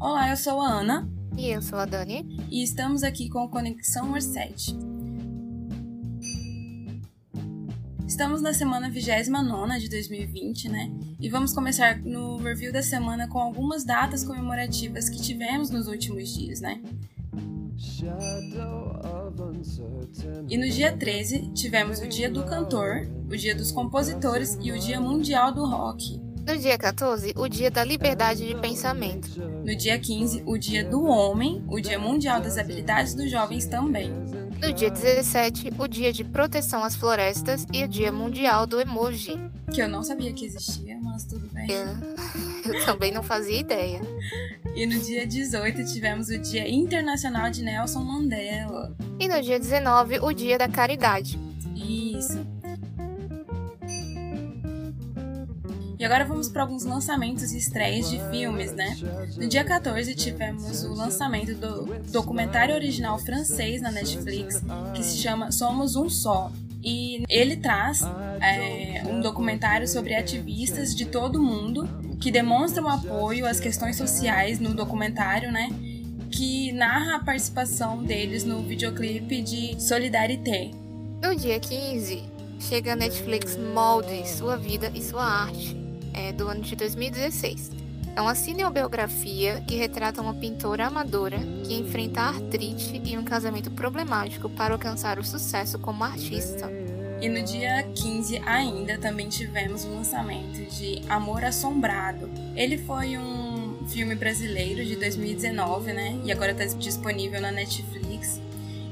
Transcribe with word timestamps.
Olá, 0.00 0.30
eu 0.30 0.36
sou 0.36 0.60
a 0.60 0.68
Ana. 0.68 1.10
E 1.36 1.48
eu 1.48 1.60
sou 1.60 1.76
a 1.76 1.84
Dani. 1.84 2.24
E 2.48 2.62
estamos 2.62 3.02
aqui 3.02 3.28
com 3.28 3.48
Conexão 3.48 4.12
Orset. 4.12 4.76
Estamos 8.06 8.40
na 8.40 8.54
semana 8.54 8.88
29 8.88 9.80
de 9.80 9.88
2020, 9.90 10.68
né? 10.68 10.88
E 11.18 11.28
vamos 11.28 11.52
começar 11.52 11.98
no 11.98 12.36
review 12.36 12.72
da 12.72 12.80
semana 12.80 13.26
com 13.26 13.40
algumas 13.40 13.84
datas 13.84 14.22
comemorativas 14.22 15.08
que 15.08 15.20
tivemos 15.20 15.68
nos 15.68 15.88
últimos 15.88 16.28
dias, 16.28 16.60
né? 16.60 16.80
E 20.48 20.56
no 20.56 20.68
dia 20.68 20.96
13 20.96 21.50
tivemos 21.54 21.98
o 21.98 22.06
Dia 22.06 22.30
do 22.30 22.44
Cantor, 22.44 23.08
o 23.28 23.36
Dia 23.36 23.54
dos 23.54 23.72
Compositores 23.72 24.56
e 24.62 24.70
o 24.70 24.78
Dia 24.78 25.00
Mundial 25.00 25.52
do 25.52 25.66
Rock. 25.66 26.27
No 26.48 26.56
dia 26.56 26.78
14, 26.78 27.34
o 27.36 27.46
Dia 27.46 27.70
da 27.70 27.84
Liberdade 27.84 28.48
de 28.48 28.54
Pensamento. 28.54 29.38
No 29.38 29.76
dia 29.76 29.98
15, 29.98 30.44
o 30.46 30.56
Dia 30.56 30.82
do 30.82 31.04
Homem, 31.04 31.62
o 31.68 31.78
Dia 31.78 31.98
Mundial 31.98 32.40
das 32.40 32.56
Habilidades 32.56 33.12
dos 33.12 33.30
Jovens 33.30 33.66
também. 33.66 34.10
No 34.58 34.72
dia 34.72 34.90
17, 34.90 35.74
o 35.78 35.86
Dia 35.86 36.10
de 36.10 36.24
Proteção 36.24 36.82
às 36.82 36.96
Florestas 36.96 37.66
e 37.70 37.84
o 37.84 37.88
Dia 37.88 38.10
Mundial 38.10 38.66
do 38.66 38.80
Emoji. 38.80 39.38
Que 39.70 39.82
eu 39.82 39.88
não 39.90 40.02
sabia 40.02 40.32
que 40.32 40.46
existia, 40.46 40.98
mas 41.02 41.24
tudo 41.24 41.46
bem. 41.52 41.66
Eu, 41.70 41.84
eu 42.72 42.86
também 42.86 43.12
não 43.12 43.22
fazia 43.22 43.60
ideia. 43.60 44.00
E 44.74 44.86
no 44.86 44.98
dia 44.98 45.26
18 45.26 45.84
tivemos 45.84 46.30
o 46.30 46.38
Dia 46.38 46.66
Internacional 46.66 47.50
de 47.50 47.62
Nelson 47.62 48.00
Mandela. 48.00 48.96
E 49.20 49.28
no 49.28 49.42
dia 49.42 49.60
19, 49.60 50.20
o 50.20 50.32
Dia 50.32 50.56
da 50.56 50.66
Caridade. 50.66 51.38
Isso. 51.76 52.38
E 55.98 56.04
agora 56.04 56.24
vamos 56.24 56.48
para 56.48 56.62
alguns 56.62 56.84
lançamentos 56.84 57.52
e 57.52 57.58
estreias 57.58 58.08
de 58.08 58.20
filmes, 58.30 58.72
né? 58.72 58.96
No 59.36 59.48
dia 59.48 59.64
14 59.64 60.14
tivemos 60.14 60.84
o 60.84 60.94
lançamento 60.94 61.56
do 61.56 61.86
documentário 62.12 62.72
original 62.72 63.18
francês 63.18 63.82
na 63.82 63.90
Netflix, 63.90 64.62
que 64.94 65.02
se 65.02 65.18
chama 65.18 65.50
Somos 65.50 65.96
um 65.96 66.08
Só. 66.08 66.52
E 66.84 67.24
ele 67.28 67.56
traz 67.56 68.02
é, 68.40 69.02
um 69.08 69.20
documentário 69.20 69.88
sobre 69.88 70.14
ativistas 70.14 70.94
de 70.94 71.04
todo 71.04 71.40
o 71.40 71.42
mundo 71.42 71.88
que 72.20 72.30
demonstram 72.30 72.88
apoio 72.88 73.44
às 73.44 73.58
questões 73.58 73.96
sociais 73.96 74.60
no 74.60 74.74
documentário, 74.74 75.50
né? 75.50 75.68
Que 76.30 76.70
narra 76.70 77.16
a 77.16 77.24
participação 77.24 78.04
deles 78.04 78.44
no 78.44 78.62
videoclipe 78.62 79.42
de 79.42 79.82
Solidarité. 79.82 80.70
No 81.20 81.34
dia 81.34 81.58
15, 81.58 82.22
chega 82.60 82.92
a 82.92 82.96
Netflix 82.96 83.56
Molde, 83.56 84.28
Sua 84.28 84.56
Vida 84.56 84.92
e 84.94 85.02
Sua 85.02 85.24
Arte 85.24 85.87
é, 86.18 86.32
do 86.32 86.48
ano 86.48 86.62
de 86.62 86.74
2016. 86.74 87.70
É 88.16 88.20
uma 88.20 88.34
cinebiografia 88.34 89.62
que 89.66 89.76
retrata 89.76 90.20
uma 90.20 90.34
pintora 90.34 90.88
amadora 90.88 91.38
que 91.64 91.74
enfrenta 91.74 92.22
artrite 92.22 93.00
e 93.04 93.16
um 93.16 93.22
casamento 93.22 93.70
problemático 93.70 94.50
para 94.50 94.74
alcançar 94.74 95.20
o 95.20 95.24
sucesso 95.24 95.78
como 95.78 96.02
artista. 96.02 96.68
E 97.20 97.28
no 97.28 97.42
dia 97.42 97.84
15 97.94 98.38
ainda 98.44 98.98
também 98.98 99.28
tivemos 99.28 99.84
o 99.84 99.90
lançamento 99.90 100.68
de 100.70 101.02
Amor 101.08 101.44
Assombrado. 101.44 102.28
Ele 102.56 102.78
foi 102.78 103.16
um 103.16 103.86
filme 103.86 104.14
brasileiro 104.16 104.84
de 104.84 104.96
2019, 104.96 105.92
né? 105.92 106.20
E 106.24 106.32
agora 106.32 106.52
está 106.52 106.64
disponível 106.76 107.40
na 107.40 107.52
Netflix 107.52 108.40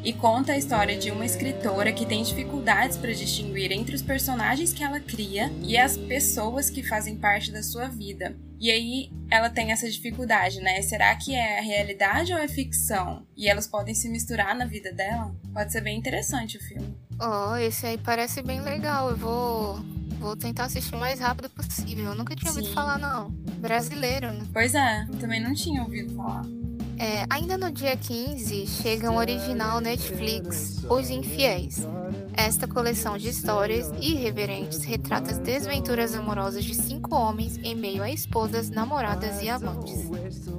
e 0.07 0.13
conta 0.13 0.53
a 0.53 0.57
história 0.57 0.97
de 0.97 1.11
uma 1.11 1.27
escritora 1.27 1.93
que 1.93 2.07
tem 2.07 2.23
dificuldades 2.23 2.97
para 2.97 3.13
distinguir 3.13 3.73
entre 3.73 3.93
os 3.93 4.03
personagens 4.03 4.73
que 4.73 4.85
ela 4.85 5.01
cria 5.01 5.53
e 5.61 5.77
as 5.77 5.97
pessoas 5.97 6.71
que 6.71 6.81
fazem 6.81 7.17
parte 7.17 7.51
da 7.51 7.61
sua 7.61 7.89
vida. 7.89 8.37
E 8.61 8.71
aí 8.71 9.11
ela 9.29 9.51
tem 9.51 9.73
essa 9.73 9.91
dificuldade, 9.91 10.61
né? 10.61 10.81
Será 10.83 11.13
que 11.17 11.35
é 11.35 11.61
realidade 11.61 12.33
ou 12.33 12.39
é 12.39 12.47
ficção? 12.47 13.27
E 13.37 13.49
elas 13.49 13.67
podem 13.67 13.97
se 13.97 14.09
misturar 14.09 14.55
na 14.55 14.65
vida 14.65 14.93
dela? 14.93 15.35
Pode 15.53 15.73
ser 15.73 15.81
bem 15.81 15.99
interessante 15.99 16.57
o 16.57 16.61
filme. 16.61 16.97
Oh, 17.21 17.57
esse 17.57 17.85
aí 17.85 17.99
parece 17.99 18.43
bem 18.43 18.61
legal. 18.61 19.11
Eu 19.11 19.17
vou 19.17 19.85
vou 20.21 20.37
tentar 20.37 20.67
assistir 20.67 20.95
o 20.95 20.99
mais 20.99 21.19
rápido 21.19 21.51
possível. 21.51 22.07
Eu 22.07 22.15
nunca 22.15 22.37
tinha 22.37 22.53
Sim. 22.53 22.59
ouvido 22.61 22.75
falar, 22.75 22.97
não. 22.97 23.31
Brasileiro, 23.59 24.33
né? 24.33 24.47
Pois 24.53 24.73
é, 24.73 25.05
também 25.21 25.41
não 25.41 25.53
tinha 25.53 25.83
ouvido 25.83 26.15
falar. 26.15 26.45
É, 26.99 27.27
ainda 27.29 27.59
no 27.59 27.71
dia 27.71 27.97
15, 27.97 28.67
chega 28.67 29.11
um 29.11 29.17
original 29.17 29.81
Netflix, 29.81 30.83
Os 30.89 31.11
Infiéis. 31.11 31.87
Esta 32.35 32.67
coleção 32.67 33.17
de 33.19 33.29
histórias 33.29 33.91
irreverentes 34.01 34.83
retrata 34.85 35.31
as 35.31 35.39
desventuras 35.39 36.15
amorosas 36.15 36.65
de 36.65 36.75
cinco 36.75 37.15
homens 37.15 37.59
em 37.63 37.75
meio 37.75 38.03
a 38.03 38.11
esposas, 38.11 38.71
namoradas 38.71 39.43
e 39.43 39.49
amantes. 39.49 40.09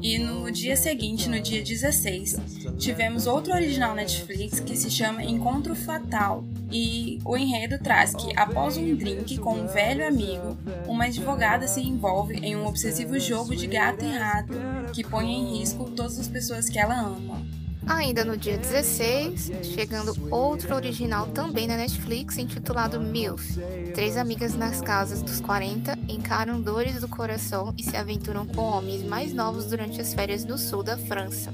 E 0.01 0.17
no 0.17 0.51
dia 0.51 0.75
seguinte, 0.75 1.29
no 1.29 1.39
dia 1.39 1.63
16, 1.63 2.39
tivemos 2.77 3.27
outro 3.27 3.53
original 3.53 3.95
Netflix 3.95 4.59
que 4.59 4.75
se 4.75 4.89
chama 4.89 5.23
Encontro 5.23 5.75
Fatal. 5.75 6.43
E 6.71 7.19
o 7.23 7.37
enredo 7.37 7.79
traz 7.79 8.13
que, 8.13 8.37
após 8.37 8.75
um 8.77 8.95
drink 8.95 9.37
com 9.37 9.53
um 9.53 9.67
velho 9.67 10.05
amigo, 10.05 10.57
uma 10.97 11.05
advogada 11.05 11.67
se 11.67 11.79
envolve 11.79 12.33
em 12.37 12.55
um 12.55 12.65
obsessivo 12.65 13.19
jogo 13.19 13.55
de 13.55 13.67
gato 13.67 14.03
e 14.03 14.17
rato 14.17 14.53
que 14.91 15.03
põe 15.03 15.31
em 15.31 15.59
risco 15.59 15.91
todas 15.91 16.17
as 16.17 16.27
pessoas 16.27 16.67
que 16.67 16.79
ela 16.79 16.99
ama. 16.99 17.45
Ainda 17.85 18.25
no 18.25 18.35
dia 18.35 18.57
16, 18.57 19.51
chegando 19.75 20.17
outro 20.33 20.73
original 20.73 21.27
também 21.27 21.67
na 21.67 21.77
Netflix, 21.77 22.39
intitulado 22.39 22.99
MILF. 22.99 23.59
Três 23.93 24.17
amigas 24.17 24.55
nas 24.55 24.81
casas 24.81 25.21
dos 25.21 25.39
40 25.39 25.95
encaram 26.09 26.59
dores 26.59 26.99
do 26.99 27.07
coração 27.07 27.75
e 27.77 27.83
se 27.83 27.95
aventuram 27.95 28.47
com 28.47 28.61
homens 28.63 29.03
mais 29.03 29.31
novos 29.33 29.67
durante 29.67 30.01
as 30.01 30.15
férias 30.15 30.43
no 30.45 30.57
sul 30.57 30.81
da 30.81 30.97
França. 30.97 31.51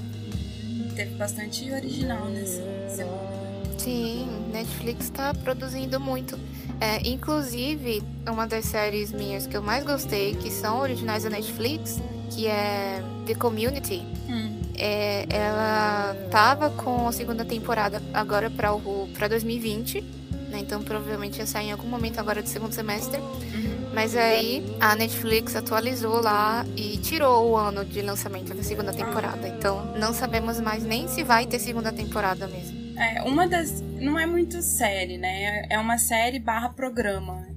Teve 0.95 1.15
bastante 1.15 1.69
original 1.69 2.29
nessa 2.29 2.63
semana. 2.87 3.43
Sim, 3.77 4.25
Netflix 4.53 5.05
está 5.05 5.33
produzindo 5.33 5.99
muito. 5.99 6.39
É, 6.79 7.07
inclusive, 7.07 8.03
uma 8.27 8.45
das 8.45 8.65
séries 8.65 9.11
minhas 9.11 9.47
que 9.47 9.55
eu 9.55 9.61
mais 9.61 9.83
gostei, 9.83 10.35
que 10.35 10.51
são 10.51 10.79
originais 10.79 11.23
da 11.23 11.29
Netflix, 11.29 12.01
que 12.29 12.47
é 12.47 13.01
The 13.25 13.35
Community. 13.35 14.03
Hum 14.27 14.63
é, 14.75 15.25
ela 15.29 16.15
tava 16.31 16.69
com 16.69 17.07
a 17.07 17.11
segunda 17.11 17.45
temporada 17.45 18.01
agora 18.13 18.49
para 18.49 18.73
o 18.73 19.07
para 19.13 19.27
2020, 19.27 20.01
né? 20.49 20.59
Então 20.59 20.81
provavelmente 20.81 21.39
ia 21.39 21.45
sair 21.45 21.67
em 21.67 21.71
algum 21.71 21.87
momento 21.87 22.19
agora 22.19 22.41
do 22.41 22.49
segundo 22.49 22.73
semestre. 22.73 23.19
Uhum. 23.19 23.91
Mas 23.93 24.15
aí 24.15 24.75
a 24.79 24.95
Netflix 24.95 25.55
atualizou 25.55 26.19
lá 26.19 26.65
e 26.75 26.97
tirou 26.97 27.51
o 27.51 27.57
ano 27.57 27.85
de 27.85 28.01
lançamento 28.01 28.53
da 28.53 28.63
segunda 28.63 28.91
temporada. 28.91 29.47
Então 29.47 29.93
não 29.97 30.13
sabemos 30.13 30.59
mais 30.59 30.83
nem 30.83 31.07
se 31.07 31.23
vai 31.23 31.45
ter 31.45 31.59
segunda 31.59 31.91
temporada 31.91 32.47
mesmo. 32.47 32.82
É, 33.03 33.21
uma 33.23 33.47
das. 33.47 33.81
Não 33.81 34.17
é 34.17 34.25
muito 34.25 34.61
série, 34.61 35.17
né? 35.17 35.65
É 35.69 35.77
uma 35.77 35.97
série 35.97 36.39
barra 36.39 36.69
programa 36.69 37.47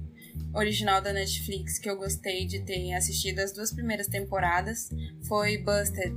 original 0.53 1.01
da 1.01 1.13
Netflix 1.13 1.77
que 1.77 1.89
eu 1.89 1.97
gostei 1.97 2.45
de 2.45 2.59
ter 2.61 2.93
assistido 2.93 3.39
as 3.39 3.53
duas 3.53 3.71
primeiras 3.71 4.07
temporadas 4.07 4.89
foi 5.27 5.57
Busted 5.57 6.15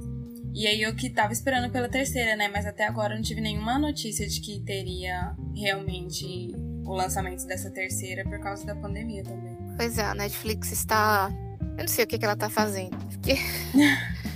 e 0.52 0.66
aí 0.66 0.82
eu 0.82 0.94
que 0.94 1.08
tava 1.08 1.32
esperando 1.32 1.70
pela 1.70 1.88
terceira, 1.88 2.36
né? 2.36 2.48
Mas 2.48 2.66
até 2.66 2.86
agora 2.86 3.14
eu 3.14 3.16
não 3.16 3.22
tive 3.22 3.40
nenhuma 3.40 3.78
notícia 3.78 4.26
de 4.26 4.40
que 4.40 4.60
teria 4.60 5.34
realmente 5.54 6.52
o 6.84 6.92
lançamento 6.92 7.46
dessa 7.46 7.70
terceira 7.70 8.24
por 8.24 8.40
causa 8.40 8.66
da 8.66 8.74
pandemia 8.74 9.22
também. 9.22 9.56
Pois 9.76 9.96
é, 9.96 10.02
a 10.02 10.14
Netflix 10.14 10.72
está. 10.72 11.30
Eu 11.60 11.84
não 11.84 11.88
sei 11.88 12.04
o 12.04 12.06
que, 12.06 12.18
que 12.18 12.24
ela 12.24 12.36
tá 12.36 12.50
fazendo. 12.50 12.96
Porque... 13.06 13.34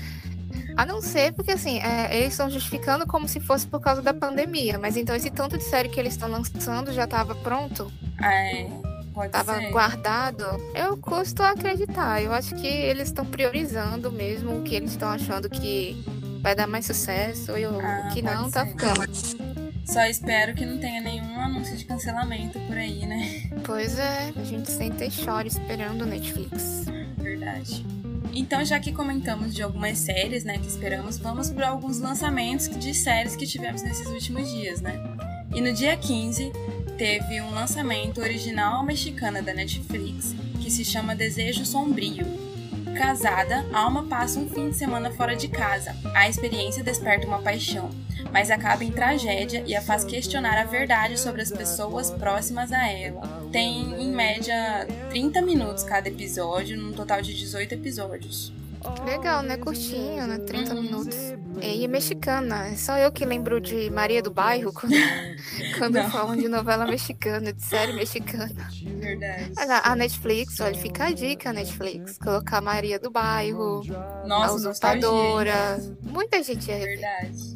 a 0.77 0.85
não 0.85 1.01
ser 1.01 1.33
porque, 1.33 1.53
assim, 1.53 1.79
é, 1.81 2.17
eles 2.17 2.33
estão 2.33 2.51
justificando 2.51 3.07
como 3.07 3.29
se 3.29 3.41
fosse 3.41 3.67
por 3.67 3.81
causa 3.81 4.03
da 4.03 4.13
pandemia. 4.13 4.79
Mas 4.79 4.97
então 4.97 5.15
esse 5.15 5.31
tanto 5.31 5.57
de 5.57 5.65
série 5.65 5.89
que 5.89 5.99
eles 5.99 6.15
estão 6.15 6.29
lançando 6.29 6.93
já 6.93 7.07
tava 7.07 7.35
pronto? 7.35 7.93
É. 8.23 8.67
Pode 9.13 9.31
tava 9.31 9.55
ser. 9.61 9.71
guardado, 9.71 10.45
eu 10.75 10.97
custo 10.97 11.41
acreditar. 11.41 12.21
Eu 12.21 12.33
acho 12.33 12.53
que 12.57 12.67
eles 12.67 13.09
estão 13.09 13.25
priorizando 13.25 14.11
mesmo 14.11 14.59
o 14.59 14.63
que 14.63 14.75
eles 14.75 14.91
estão 14.91 15.09
achando 15.09 15.49
que 15.49 16.05
vai 16.41 16.55
dar 16.55 16.67
mais 16.67 16.85
sucesso 16.85 17.57
e 17.57 17.65
o 17.65 17.79
ah, 17.79 18.11
que 18.13 18.21
não 18.21 18.51
tá 18.51 18.67
ser. 18.67 18.75
tá 18.75 18.93
ficando. 18.93 19.55
Só 19.87 20.05
espero 20.07 20.55
que 20.55 20.67
não 20.67 20.79
tenha 20.81 21.01
nenhum 21.01 21.41
anúncio 21.41 21.77
de 21.77 21.85
cancelamento 21.85 22.59
por 22.61 22.77
aí, 22.77 23.07
né? 23.07 23.51
Pois 23.65 23.99
é, 23.99 24.33
a 24.35 24.43
gente 24.43 24.69
senta 24.71 25.05
e 25.05 25.11
chora 25.11 25.47
esperando 25.47 26.03
o 26.03 26.07
Netflix. 26.07 26.87
Verdade. 27.17 27.87
Então, 28.33 28.65
já 28.65 28.81
que 28.81 28.93
comentamos 28.93 29.55
de 29.55 29.63
algumas 29.63 29.99
séries, 29.99 30.45
né, 30.45 30.59
que 30.59 30.67
esperamos, 30.67 31.19
vamos 31.19 31.51
para 31.51 31.69
alguns 31.69 31.99
lançamentos 32.01 32.69
de 32.79 32.95
séries 32.95 33.37
que 33.37 33.47
tivemos 33.47 33.83
nesses 33.83 34.07
últimos 34.09 34.51
dias, 34.51 34.81
né? 34.81 35.01
E 35.55 35.61
no 35.61 35.73
dia 35.73 35.97
15, 35.97 36.51
teve 36.99 37.41
um 37.41 37.51
lançamento 37.51 38.21
original 38.21 38.85
mexicana 38.85 39.41
da 39.41 39.55
Netflix 39.55 40.35
que 40.61 40.71
se 40.71 40.85
chama 40.85 41.15
Desejo 41.15 41.65
Sombrio. 41.65 42.27
Casada, 42.97 43.67
Alma 43.73 44.05
passa 44.05 44.39
um 44.39 44.49
fim 44.49 44.71
de 44.71 44.77
semana 44.77 45.11
fora 45.11 45.37
de 45.37 45.49
casa. 45.49 45.95
A 46.15 46.29
experiência 46.29 46.83
desperta 46.83 47.27
uma 47.27 47.43
paixão, 47.43 47.91
mas 48.33 48.51
acaba 48.51 48.85
em 48.85 48.91
tragédia 48.91 49.63
e 49.67 49.77
a 49.77 49.83
faz 49.83 50.05
questionar 50.05 50.59
a 50.59 50.65
verdade 50.65 51.19
sobre 51.19 51.43
as 51.43 51.51
pessoas 51.51 52.11
próximas 52.11 52.73
a 52.73 52.89
ela. 52.89 53.44
Tem, 53.55 54.03
em 54.03 54.11
média, 54.11 54.85
30 55.11 55.41
minutos 55.41 55.85
cada 55.85 56.09
episódio, 56.09 56.77
num 56.77 56.93
total 56.93 57.23
de 57.23 57.33
18 57.33 57.75
episódios. 57.75 58.53
Legal, 59.07 59.45
né? 59.45 59.57
Curtinho, 59.57 60.27
né? 60.27 60.39
30 60.39 60.75
minutos. 60.75 61.17
E 61.63 61.85
é 61.85 61.87
mexicana. 61.87 62.67
É 62.67 62.75
só 62.75 62.99
eu 62.99 63.13
que 63.13 63.25
lembro 63.25 63.61
de 63.61 63.89
Maria 63.91 64.21
do 64.21 64.33
Bairro 64.33 64.73
quando, 64.73 64.93
quando 65.79 66.11
falam 66.11 66.37
de 66.37 66.49
novela 66.49 66.85
mexicana, 66.85 67.53
de 67.53 67.63
série 67.63 67.93
mexicana. 67.93 68.69
Verdade. 68.83 69.53
A 69.85 69.95
Netflix, 69.95 70.59
olha, 70.59 70.75
fica 70.75 71.05
a 71.05 71.13
dica, 71.13 71.53
Netflix. 71.53 72.19
Colocar 72.19 72.61
Maria 72.61 72.99
do 72.99 73.09
Bairro, 73.09 73.83
Nossa, 74.27 74.51
a 74.51 74.53
usurpadora. 74.53 75.77
nostalgia. 75.77 75.97
Muita 76.03 76.43
gente 76.43 76.73
é 76.73 76.79
Verdade. 76.81 77.54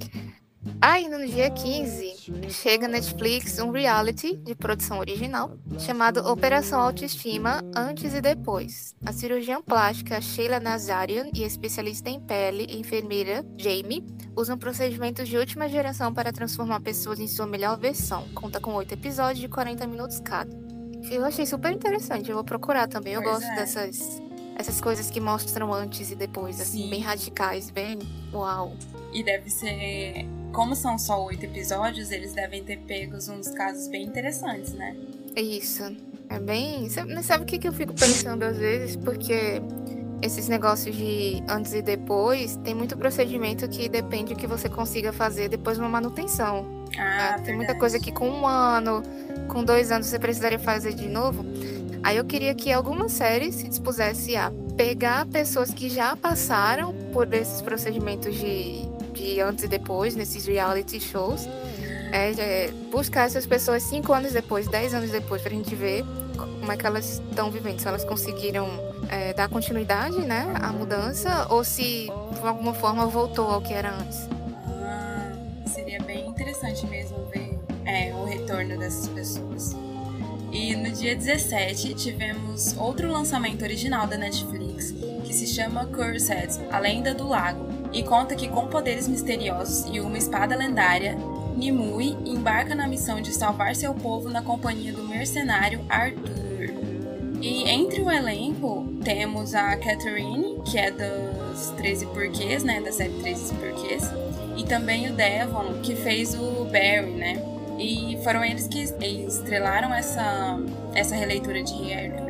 Ainda 0.80 1.18
no 1.18 1.26
dia 1.26 1.50
15, 1.50 2.50
chega 2.50 2.86
na 2.86 2.98
Netflix 2.98 3.58
um 3.58 3.72
reality 3.72 4.36
de 4.36 4.54
produção 4.54 5.00
original 5.00 5.58
chamado 5.76 6.20
Operação 6.20 6.80
Autoestima 6.80 7.64
Antes 7.74 8.14
e 8.14 8.20
Depois. 8.20 8.94
A 9.04 9.12
cirurgiã 9.12 9.60
plástica 9.60 10.20
Sheila 10.20 10.60
Nazarian 10.60 11.30
e 11.34 11.42
a 11.42 11.46
especialista 11.46 12.08
em 12.10 12.20
pele 12.20 12.64
e 12.68 12.78
enfermeira 12.78 13.44
Jamie 13.56 14.06
usam 14.36 14.56
procedimentos 14.56 15.28
de 15.28 15.36
última 15.36 15.68
geração 15.68 16.14
para 16.14 16.32
transformar 16.32 16.80
pessoas 16.80 17.18
em 17.18 17.26
sua 17.26 17.46
melhor 17.46 17.76
versão. 17.76 18.28
Conta 18.32 18.60
com 18.60 18.72
oito 18.74 18.94
episódios 18.94 19.40
de 19.40 19.48
40 19.48 19.84
minutos 19.84 20.20
cada. 20.20 20.56
Eu 21.10 21.24
achei 21.24 21.44
super 21.44 21.72
interessante, 21.72 22.30
eu 22.30 22.36
vou 22.36 22.44
procurar 22.44 22.86
também. 22.86 23.14
Eu 23.14 23.22
Pois 23.22 23.34
gosto 23.34 23.50
é. 23.50 23.56
dessas 23.56 24.22
essas 24.58 24.80
coisas 24.80 25.08
que 25.08 25.20
mostram 25.20 25.72
antes 25.72 26.10
e 26.10 26.16
depois, 26.16 26.60
assim, 26.60 26.82
Sim. 26.82 26.90
bem 26.90 27.00
radicais, 27.00 27.70
bem 27.70 27.96
uau. 28.32 28.76
E 29.12 29.22
deve 29.22 29.50
ser. 29.50 30.26
Como 30.52 30.74
são 30.74 30.98
só 30.98 31.24
oito 31.26 31.44
episódios, 31.44 32.10
eles 32.10 32.32
devem 32.32 32.64
ter 32.64 32.78
pegos 32.78 33.28
uns 33.28 33.48
casos 33.48 33.88
bem 33.88 34.04
interessantes, 34.04 34.72
né? 34.72 34.96
Isso. 35.36 35.84
É 36.28 36.38
bem. 36.38 36.88
Sabe, 36.88 37.22
sabe 37.22 37.44
o 37.44 37.46
que, 37.46 37.58
que 37.58 37.68
eu 37.68 37.72
fico 37.72 37.94
pensando 37.94 38.42
às 38.42 38.56
vezes? 38.56 38.96
Porque 38.96 39.62
esses 40.20 40.48
negócios 40.48 40.94
de 40.94 41.42
antes 41.48 41.72
e 41.72 41.82
depois 41.82 42.56
tem 42.64 42.74
muito 42.74 42.96
procedimento 42.96 43.68
que 43.68 43.88
depende 43.88 44.34
que 44.34 44.46
você 44.46 44.68
consiga 44.68 45.12
fazer 45.12 45.48
depois 45.48 45.76
de 45.76 45.82
uma 45.82 45.88
manutenção. 45.88 46.66
Ah, 46.98 47.36
né? 47.36 47.42
tem 47.44 47.56
muita 47.56 47.74
coisa 47.74 47.98
que 47.98 48.10
com 48.10 48.28
um 48.28 48.46
ano, 48.46 49.02
com 49.48 49.64
dois 49.64 49.92
anos 49.92 50.06
você 50.06 50.18
precisaria 50.18 50.58
fazer 50.58 50.92
de 50.94 51.08
novo. 51.08 51.44
Aí 52.02 52.16
eu 52.16 52.24
queria 52.24 52.54
que 52.54 52.72
algumas 52.72 53.12
séries 53.12 53.56
se 53.56 53.68
dispusesse 53.68 54.36
a 54.36 54.52
pegar 54.76 55.26
pessoas 55.26 55.70
que 55.70 55.88
já 55.88 56.16
passaram 56.16 56.94
por 57.12 57.32
esses 57.32 57.60
procedimentos 57.60 58.34
de, 58.34 58.87
de 59.18 59.40
antes 59.40 59.64
e 59.64 59.68
depois, 59.68 60.14
nesses 60.14 60.46
reality 60.46 61.00
shows. 61.00 61.46
É, 62.10 62.30
é, 62.32 62.70
buscar 62.90 63.26
essas 63.26 63.46
pessoas 63.46 63.82
cinco 63.82 64.12
anos 64.14 64.32
depois, 64.32 64.66
dez 64.68 64.94
anos 64.94 65.10
depois, 65.10 65.42
pra 65.42 65.50
gente 65.50 65.74
ver 65.74 66.04
como 66.36 66.72
é 66.72 66.76
que 66.76 66.86
elas 66.86 67.20
estão 67.28 67.50
vivendo. 67.50 67.80
Se 67.80 67.88
elas 67.88 68.04
conseguiram 68.04 68.68
é, 69.10 69.34
dar 69.34 69.48
continuidade, 69.48 70.18
né, 70.20 70.50
à 70.60 70.72
mudança, 70.72 71.46
ou 71.50 71.62
se 71.64 72.06
de 72.06 72.46
alguma 72.46 72.72
forma 72.72 73.06
voltou 73.06 73.46
ao 73.50 73.60
que 73.60 73.74
era 73.74 73.92
antes. 73.92 74.28
Ah, 74.82 75.32
seria 75.66 76.00
bem 76.02 76.28
interessante 76.28 76.86
mesmo 76.86 77.26
ver 77.26 77.58
é, 77.84 78.14
o 78.14 78.24
retorno 78.24 78.78
dessas 78.78 79.08
pessoas. 79.08 79.76
E 80.50 80.74
no 80.74 80.90
dia 80.90 81.14
17 81.14 81.94
tivemos 81.94 82.74
outro 82.78 83.12
lançamento 83.12 83.62
original 83.62 84.06
da 84.06 84.16
Netflix 84.16 84.94
que 85.24 85.34
se 85.34 85.46
chama 85.46 85.84
Cursed, 85.86 86.58
A 86.70 86.78
Lenda 86.78 87.14
do 87.14 87.28
Lago, 87.28 87.66
e 87.92 88.02
conta 88.02 88.34
que 88.34 88.48
com 88.48 88.66
poderes 88.66 89.08
misteriosos 89.08 89.86
e 89.92 90.00
uma 90.00 90.18
espada 90.18 90.56
lendária, 90.56 91.16
Nimue 91.56 92.16
embarca 92.24 92.74
na 92.74 92.86
missão 92.86 93.20
de 93.20 93.32
salvar 93.32 93.74
seu 93.74 93.92
povo 93.94 94.28
na 94.28 94.42
companhia 94.42 94.92
do 94.92 95.02
mercenário 95.02 95.84
Arthur. 95.88 96.48
E 97.40 97.68
entre 97.68 98.00
o 98.00 98.10
elenco 98.10 98.86
temos 99.04 99.54
a 99.54 99.76
Catherine, 99.76 100.60
que 100.64 100.78
é 100.78 100.90
dos 100.90 101.70
13 101.76 102.06
Porquês, 102.06 102.64
né, 102.64 102.80
da 102.80 102.92
série 102.92 103.12
13 103.14 103.54
Porquês, 103.54 104.10
e 104.56 104.64
também 104.64 105.08
o 105.08 105.12
Devon, 105.12 105.80
que 105.82 105.94
fez 105.94 106.34
o 106.34 106.64
Barry, 106.64 107.12
né? 107.12 107.42
E 107.78 108.18
foram 108.24 108.44
eles 108.44 108.66
que 108.66 108.82
estrelaram 108.82 109.94
essa, 109.94 110.58
essa 110.94 111.14
releitura 111.14 111.62
de 111.62 111.92
Arthur. 111.92 112.27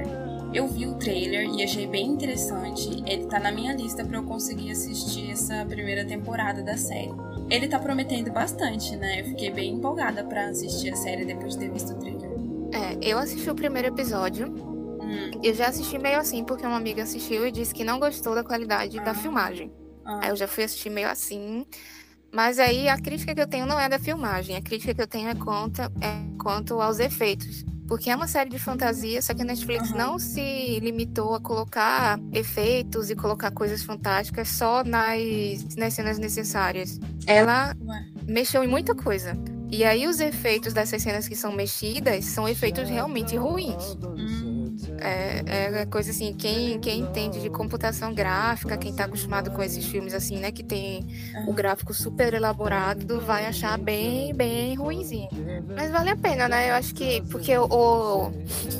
Eu 0.53 0.67
vi 0.67 0.87
o 0.87 0.95
trailer 0.95 1.47
e 1.51 1.63
achei 1.63 1.87
bem 1.87 2.07
interessante. 2.07 3.03
Ele 3.07 3.27
tá 3.27 3.39
na 3.39 3.53
minha 3.53 3.75
lista 3.75 4.05
para 4.05 4.17
eu 4.17 4.23
conseguir 4.25 4.71
assistir 4.71 5.31
essa 5.31 5.65
primeira 5.67 6.05
temporada 6.07 6.63
da 6.63 6.77
série. 6.77 7.13
Ele 7.51 7.69
tá 7.69 7.79
prometendo 7.79 8.31
bastante, 8.33 8.97
né? 8.97 9.21
Eu 9.21 9.25
fiquei 9.27 9.51
bem 9.51 9.75
empolgada 9.75 10.25
para 10.25 10.49
assistir 10.49 10.93
a 10.93 10.97
série 10.97 11.25
depois 11.25 11.53
de 11.55 11.61
ter 11.61 11.71
visto 11.71 11.93
o 11.93 11.99
trailer. 11.99 12.31
É, 12.73 12.99
eu 13.03 13.19
assisti 13.19 13.49
o 13.51 13.55
primeiro 13.55 13.89
episódio. 13.89 14.49
Hum, 14.49 15.31
Eu 15.43 15.55
já 15.55 15.69
assisti 15.69 15.99
meio 15.99 16.19
assim, 16.19 16.45
porque 16.45 16.67
uma 16.67 16.77
amiga 16.77 17.03
assistiu 17.03 17.47
e 17.47 17.51
disse 17.53 17.75
que 17.75 17.85
não 17.85 17.99
gostou 17.99 18.35
da 18.35 18.43
qualidade 18.45 18.97
da 19.01 19.11
Ah. 19.13 19.15
filmagem. 19.15 19.71
ah, 20.05 20.21
Aí 20.23 20.29
eu 20.31 20.37
já 20.37 20.47
fui 20.49 20.65
assistir 20.65 20.91
meio 20.91 21.09
assim. 21.09 21.67
Mas 22.33 22.59
aí 22.59 22.89
a 22.89 22.99
crítica 22.99 23.35
que 23.35 23.41
eu 23.41 23.47
tenho 23.47 23.65
não 23.67 23.79
é 23.81 23.89
da 23.89 23.99
filmagem. 23.99 24.57
A 24.57 24.61
crítica 24.63 24.95
que 24.95 25.01
eu 25.01 25.07
tenho 25.07 25.29
é 25.29 25.35
quanto, 25.35 25.81
é 25.81 25.89
quanto 26.43 26.81
aos 26.81 26.99
efeitos. 27.01 27.65
Porque 27.89 28.11
é 28.11 28.15
uma 28.15 28.29
série 28.29 28.51
de 28.51 28.59
fantasia, 28.59 29.21
só 29.23 29.33
que 29.33 29.41
a 29.41 29.45
Netflix 29.47 29.91
Aham. 29.91 29.99
não 29.99 30.19
se 30.19 30.79
limitou 30.81 31.35
a 31.35 31.41
colocar 31.41 32.21
efeitos 32.35 33.09
e 33.09 33.17
colocar 33.17 33.51
coisas 33.51 33.83
fantásticas 33.83 34.49
só 34.49 34.85
nas, 34.85 35.75
nas 35.75 35.95
cenas 35.95 36.19
necessárias. 36.19 37.01
Ela 37.27 37.75
ué. 37.81 38.07
mexeu 38.27 38.63
em 38.63 38.69
muita 38.69 38.95
coisa. 38.95 39.33
E 39.71 39.85
aí 39.85 40.07
os 40.07 40.21
efeitos 40.21 40.73
dessas 40.73 41.03
cenas 41.03 41.27
que 41.27 41.35
são 41.35 41.53
mexidas 41.53 42.27
são 42.27 42.47
efeitos 42.47 42.89
realmente 42.89 43.37
ruins. 43.37 43.97
É, 45.01 45.83
é 45.83 45.87
coisa 45.87 46.11
assim, 46.11 46.35
quem, 46.35 46.79
quem 46.81 47.01
entende 47.01 47.41
de 47.41 47.51
computação 47.51 48.13
gráfica, 48.13 48.77
quem 48.77 48.93
tá 48.93 49.05
acostumado 49.05 49.51
com 49.51 49.63
esses 49.63 49.85
filmes 49.85 50.15
assim, 50.15 50.39
né, 50.39 50.51
que 50.51 50.63
tem 50.63 51.07
o 51.47 51.53
gráfico 51.53 51.95
super 51.95 52.35
elaborado, 52.35 53.21
vai 53.21 53.47
achar 53.47 53.79
bem, 53.79 54.35
bem 54.35 54.75
ruinzinho. 54.75 55.29
Mas 55.75 55.91
vale 55.91 56.11
a 56.11 56.17
pena, 56.17 56.49
né? 56.49 56.71
Eu 56.71 56.75
acho 56.75 56.95
que, 56.95 57.23
porque 57.31 57.57
o, 57.57 57.65
o 57.65 58.33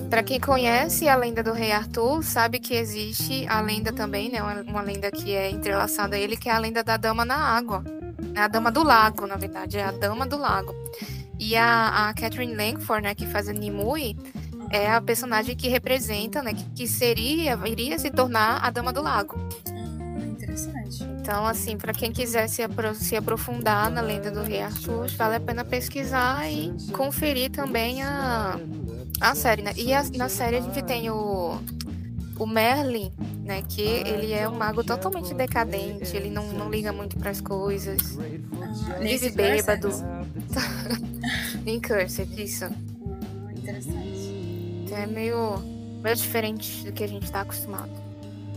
para 0.09 0.23
quem 0.23 0.41
conhece 0.41 1.09
a 1.09 1.17
lenda 1.17 1.43
do 1.43 1.53
Rei 1.53 1.73
Arthur, 1.73 2.23
sabe 2.23 2.59
que 2.59 2.75
existe 2.75 3.47
a 3.47 3.61
lenda 3.61 3.93
também, 3.93 4.31
né, 4.31 4.43
uma, 4.43 4.63
uma 4.63 4.83
lenda 4.83 5.11
que 5.11 5.35
é 5.35 5.51
entrelaçada 5.51 6.17
a 6.17 6.19
ele, 6.19 6.37
que 6.37 6.49
é 6.49 6.53
a 6.53 6.59
lenda 6.59 6.83
da 6.83 6.97
Dama 6.97 7.25
na 7.25 7.37
Água. 7.37 7.85
É 8.35 8.41
a 8.41 8.49
Dama 8.49 8.71
do 8.71 8.83
Lago, 8.83 9.27
na 9.27 9.37
verdade, 9.37 9.79
é 9.79 9.85
a 9.85 9.91
Dama 9.91 10.27
do 10.27 10.37
Lago. 10.37 10.75
E 11.39 11.57
a, 11.57 12.09
a 12.09 12.15
Catherine 12.15 12.55
Langford, 12.55 13.03
né, 13.03 13.15
que 13.15 13.27
faz 13.27 13.49
a 13.49 13.53
Nimue, 13.53 14.17
é 14.71 14.91
a 14.91 15.01
personagem 15.01 15.57
que 15.57 15.69
representa, 15.69 16.43
né, 16.43 16.53
que, 16.75 16.87
seria, 16.87 17.59
iria 17.67 17.99
se 17.99 18.11
tornar 18.11 18.65
a 18.65 18.71
Dama 18.71 18.93
do 18.93 19.03
Lago. 19.03 19.37
hum, 19.71 20.33
interessante. 20.33 21.03
Então, 21.21 21.47
assim, 21.47 21.77
para 21.77 21.93
quem 21.93 22.11
quiser 22.13 22.49
se, 22.49 22.63
apro- 22.63 22.95
se 22.95 23.15
aprofundar 23.17 23.91
na 23.91 24.01
lenda 24.01 24.31
do 24.31 24.43
Rei 24.43 24.63
Arthur, 24.63 25.09
vale 25.17 25.37
a 25.37 25.41
pena 25.41 25.65
pesquisar 25.65 26.49
e 26.51 26.73
conferir 26.93 27.51
também 27.51 28.03
a, 28.03 28.59
a 29.21 29.35
série, 29.35 29.63
né? 29.63 29.73
E 29.77 29.93
a- 29.93 30.05
na 30.17 30.29
série 30.29 30.57
a 30.57 30.61
gente 30.61 30.81
tem 30.83 31.11
o, 31.11 31.61
o 32.39 32.47
Merlin, 32.47 33.13
né? 33.45 33.63
Que 33.69 34.03
ele 34.07 34.33
é 34.33 34.49
um 34.49 34.57
mago 34.57 34.83
totalmente 34.83 35.35
decadente, 35.35 36.17
ele 36.17 36.31
não, 36.31 36.47
não 36.53 36.71
liga 36.71 36.93
muito 36.93 37.17
para 37.19 37.31
as 37.31 37.41
coisas, 37.43 38.19
Ah, 38.19 38.99
vive 39.03 39.31
bêbado. 39.31 39.91
Em 41.67 41.79
Cursed, 41.79 42.29
isso. 42.43 42.65
Ah, 42.65 43.53
interessante. 43.53 44.18
Então 44.89 44.99
é 44.99 45.07
meio, 45.07 45.59
meio 46.03 46.17
diferente 46.17 46.87
do 46.87 46.93
que 46.93 47.05
a 47.05 47.07
gente 47.07 47.31
tá 47.31 47.43
acostumado. 47.43 47.91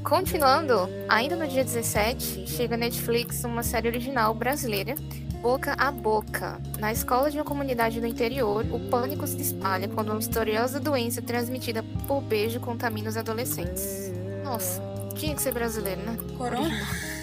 Continuando, 0.01 0.89
ainda 1.09 1.35
no 1.35 1.45
dia 1.45 1.63
17, 1.63 2.47
chega 2.47 2.77
Netflix 2.77 3.43
uma 3.43 3.61
série 3.61 3.89
original 3.89 4.33
brasileira, 4.33 4.95
Boca 5.41 5.75
a 5.77 5.91
Boca. 5.91 6.59
Na 6.79 6.91
escola 6.91 7.29
de 7.29 7.37
uma 7.37 7.43
comunidade 7.43 7.99
do 7.99 8.07
interior, 8.07 8.65
o 8.71 8.79
pânico 8.79 9.27
se 9.27 9.41
espalha 9.41 9.89
quando 9.89 10.07
uma 10.07 10.15
misteriosa 10.15 10.79
doença 10.79 11.21
transmitida 11.21 11.83
por 12.07 12.21
beijo 12.21 12.61
contamina 12.61 13.09
os 13.09 13.17
adolescentes. 13.17 14.11
Nossa, 14.41 14.81
tinha 15.15 15.35
que 15.35 15.41
ser 15.41 15.53
brasileiro, 15.53 16.01
né? 16.01 16.17
Corona? 16.37 16.69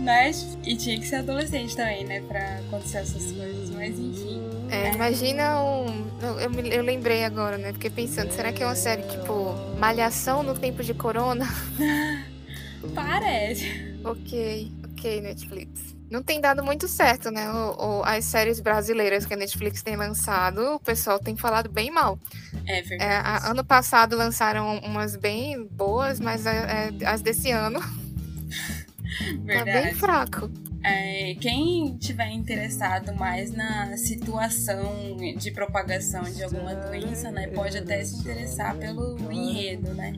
Mas, 0.00 0.58
e 0.64 0.76
tinha 0.76 0.98
que 0.98 1.06
ser 1.06 1.16
adolescente 1.16 1.76
também, 1.76 2.04
né? 2.04 2.20
Pra 2.22 2.58
acontecer 2.58 2.98
essas 2.98 3.30
coisas. 3.30 3.70
Mas 3.70 3.98
enfim. 3.98 4.42
É, 4.70 4.92
imagina 4.92 5.62
um. 5.62 6.03
Eu, 6.20 6.40
eu, 6.40 6.50
eu 6.66 6.82
lembrei 6.82 7.24
agora, 7.24 7.58
né? 7.58 7.72
Fiquei 7.72 7.90
pensando, 7.90 8.32
será 8.32 8.52
que 8.52 8.62
é 8.62 8.66
uma 8.66 8.76
série 8.76 9.02
tipo 9.02 9.54
Malhação 9.78 10.42
no 10.42 10.54
tempo 10.58 10.82
de 10.82 10.94
corona? 10.94 11.46
Parece. 12.94 13.94
Ok, 14.04 14.72
ok, 14.92 15.20
Netflix. 15.20 15.94
Não 16.10 16.22
tem 16.22 16.40
dado 16.40 16.62
muito 16.62 16.86
certo, 16.86 17.30
né? 17.30 17.50
O, 17.50 18.00
o- 18.00 18.04
as 18.04 18.24
séries 18.26 18.60
brasileiras 18.60 19.24
que 19.26 19.34
a 19.34 19.36
Netflix 19.36 19.82
tem 19.82 19.96
lançado, 19.96 20.74
o 20.74 20.80
pessoal 20.80 21.18
tem 21.18 21.34
falado 21.36 21.70
bem 21.70 21.90
mal. 21.90 22.18
É 22.66 22.78
É, 22.78 22.82
verdade. 22.82 23.12
a- 23.26 23.50
ano 23.50 23.64
passado 23.64 24.16
lançaram 24.16 24.78
umas 24.78 25.16
bem 25.16 25.66
boas, 25.66 26.20
mas 26.20 26.46
é, 26.46 26.90
é, 27.00 27.06
as 27.06 27.22
desse 27.22 27.50
ano 27.50 27.80
tá 29.52 29.64
bem 29.64 29.64
verdade. 29.64 29.94
fraco. 29.94 30.50
É, 30.84 31.34
quem 31.40 31.96
tiver 31.96 32.30
interessado 32.30 33.14
mais 33.14 33.50
na 33.50 33.96
situação 33.96 35.16
de 35.38 35.50
propagação 35.50 36.22
de 36.24 36.44
alguma 36.44 36.74
doença, 36.74 37.30
né, 37.30 37.46
pode 37.46 37.78
até 37.78 38.04
se 38.04 38.18
interessar 38.20 38.76
pelo 38.76 39.16
enredo, 39.32 39.94
né? 39.94 40.12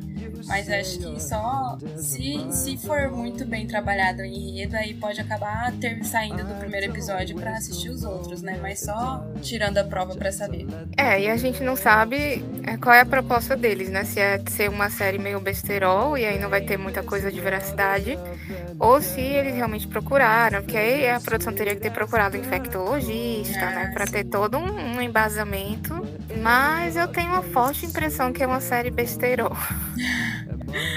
Mas 0.47 0.69
acho 0.69 0.99
que 0.99 1.23
só 1.23 1.79
se, 1.97 2.47
se 2.51 2.77
for 2.77 3.11
muito 3.11 3.45
bem 3.47 3.67
trabalhado 3.67 4.23
o 4.23 4.25
enredo, 4.25 4.77
aí 4.77 4.95
pode 4.95 5.21
acabar 5.21 5.73
ter 5.73 6.03
saindo 6.05 6.45
do 6.45 6.55
primeiro 6.55 6.87
episódio 6.87 7.37
para 7.37 7.53
assistir 7.53 7.91
os 7.91 8.05
outros, 8.05 8.43
né? 8.43 8.59
Mas 8.61 8.81
só 8.81 9.25
tirando 9.43 9.79
a 9.79 9.85
prova 9.85 10.15
para 10.15 10.31
saber. 10.33 10.67
É, 10.97 11.21
e 11.21 11.29
a 11.29 11.37
gente 11.37 11.63
não 11.63 11.77
sabe 11.77 12.45
é, 12.65 12.77
qual 12.77 12.95
é 12.95 13.01
a 13.01 13.07
proposta 13.07 13.57
deles, 13.57 13.89
né? 13.89 14.05
Se 14.05 14.21
é 14.21 14.41
ser 14.49 14.69
uma 14.69 14.91
série 14.91 15.19
meio 15.19 15.41
besterol 15.41 16.17
e 16.17 16.25
aí 16.25 16.39
não 16.39 16.49
vai 16.49 16.61
ter 16.61 16.77
muita 16.77 17.03
coisa 17.03 17.31
de 17.31 17.41
veracidade, 17.41 18.19
ou 18.79 19.01
se 19.01 19.21
eles 19.21 19.55
realmente 19.55 19.87
procuraram, 19.87 20.63
porque 20.63 20.77
aí 20.77 21.09
a 21.09 21.21
produção 21.21 21.53
teria 21.53 21.75
que 21.75 21.81
ter 21.81 21.93
procurado 21.93 22.37
um 22.37 22.41
infectologista, 22.41 23.59
é, 23.59 23.75
né? 23.75 23.91
Pra 23.93 24.07
ter 24.07 24.25
todo 24.25 24.59
um, 24.59 24.97
um 24.97 25.01
embasamento. 25.01 26.07
Mas 26.43 26.97
eu 26.97 27.09
tenho 27.09 27.31
uma 27.31 27.43
forte 27.43 27.87
impressão 27.87 28.33
que 28.33 28.43
é 28.43 28.47
uma 28.47 28.61
série 28.61 28.91
besterol. 28.91 29.57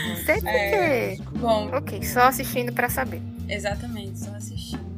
Não 0.08 0.16
sei 0.18 0.40
por 0.40 0.48
é, 0.48 1.16
quê. 1.16 1.24
Bom. 1.38 1.70
Ok, 1.74 2.04
só 2.04 2.22
assistindo 2.22 2.72
para 2.74 2.90
saber. 2.90 3.22
Exatamente, 3.48 4.20
só 4.20 4.32
assistindo. 4.32 4.90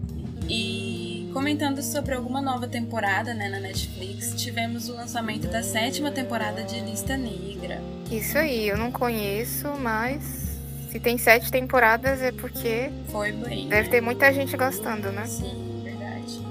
E 0.49 1.29
comentando 1.33 1.81
sobre 1.81 2.13
alguma 2.13 2.41
nova 2.41 2.67
temporada 2.67 3.33
né, 3.33 3.47
na 3.47 3.59
Netflix, 3.59 4.33
tivemos 4.35 4.89
o 4.89 4.93
lançamento 4.93 5.47
da 5.47 5.63
sétima 5.63 6.11
temporada 6.11 6.63
de 6.63 6.79
Lista 6.81 7.15
Negra. 7.15 7.81
Isso 8.11 8.37
aí, 8.37 8.67
eu 8.67 8.77
não 8.77 8.91
conheço, 8.91 9.69
mas 9.79 10.59
se 10.91 10.99
tem 10.99 11.17
sete 11.17 11.49
temporadas 11.49 12.21
é 12.21 12.33
porque. 12.33 12.91
Foi 13.07 13.31
bem. 13.31 13.69
Deve 13.69 13.83
né? 13.83 13.89
ter 13.89 14.01
muita 14.01 14.33
gente 14.33 14.57
gostando, 14.57 15.09
né? 15.11 15.25
Sim, 15.25 15.81
verdade. 15.81 16.41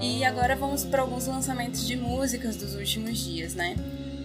E 0.00 0.24
agora 0.24 0.54
vamos 0.54 0.84
para 0.84 1.02
alguns 1.02 1.26
lançamentos 1.26 1.84
de 1.84 1.96
músicas 1.96 2.54
dos 2.54 2.76
últimos 2.76 3.18
dias, 3.18 3.56
né? 3.56 3.74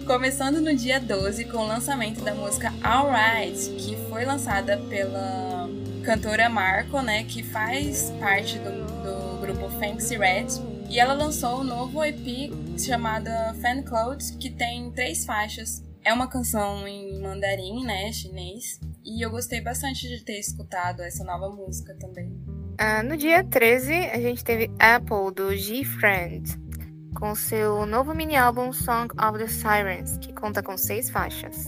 Começando 0.09 0.59
no 0.59 0.75
dia 0.75 0.99
12 0.99 1.45
com 1.45 1.57
o 1.59 1.67
lançamento 1.67 2.23
da 2.23 2.33
música 2.33 2.73
Alright, 2.81 3.69
que 3.75 3.95
foi 4.09 4.25
lançada 4.25 4.75
pela 4.89 5.69
cantora 6.03 6.49
Marco, 6.49 6.99
né, 7.03 7.25
que 7.25 7.43
faz 7.43 8.09
parte 8.19 8.57
do, 8.57 8.71
do 9.03 9.39
grupo 9.39 9.69
Fancy 9.77 10.17
Red. 10.17 10.47
E 10.89 10.99
ela 10.99 11.13
lançou 11.13 11.59
um 11.59 11.63
novo 11.63 12.03
EP 12.03 12.51
chamado 12.75 13.29
Fan 13.61 13.83
Clouds, 13.83 14.31
que 14.31 14.49
tem 14.49 14.91
três 14.93 15.25
faixas. 15.25 15.83
É 16.03 16.11
uma 16.11 16.27
canção 16.27 16.87
em 16.87 17.21
mandarim, 17.21 17.85
né, 17.85 18.11
chinês. 18.11 18.79
E 19.05 19.23
eu 19.23 19.29
gostei 19.29 19.61
bastante 19.61 20.07
de 20.07 20.25
ter 20.25 20.39
escutado 20.39 21.03
essa 21.03 21.23
nova 21.23 21.55
música 21.55 21.95
também. 21.99 22.35
Ah, 22.79 23.03
no 23.03 23.15
dia 23.15 23.43
13, 23.43 23.93
a 23.93 24.19
gente 24.19 24.43
teve 24.43 24.71
Apple, 24.79 25.31
do 25.35 25.55
G-Friend 25.55 26.68
com 27.15 27.35
seu 27.35 27.85
novo 27.85 28.13
mini-álbum 28.13 28.71
Song 28.71 29.13
of 29.21 29.37
the 29.37 29.47
Sirens, 29.47 30.17
que 30.17 30.33
conta 30.33 30.61
com 30.63 30.77
seis 30.77 31.09
faixas. 31.09 31.67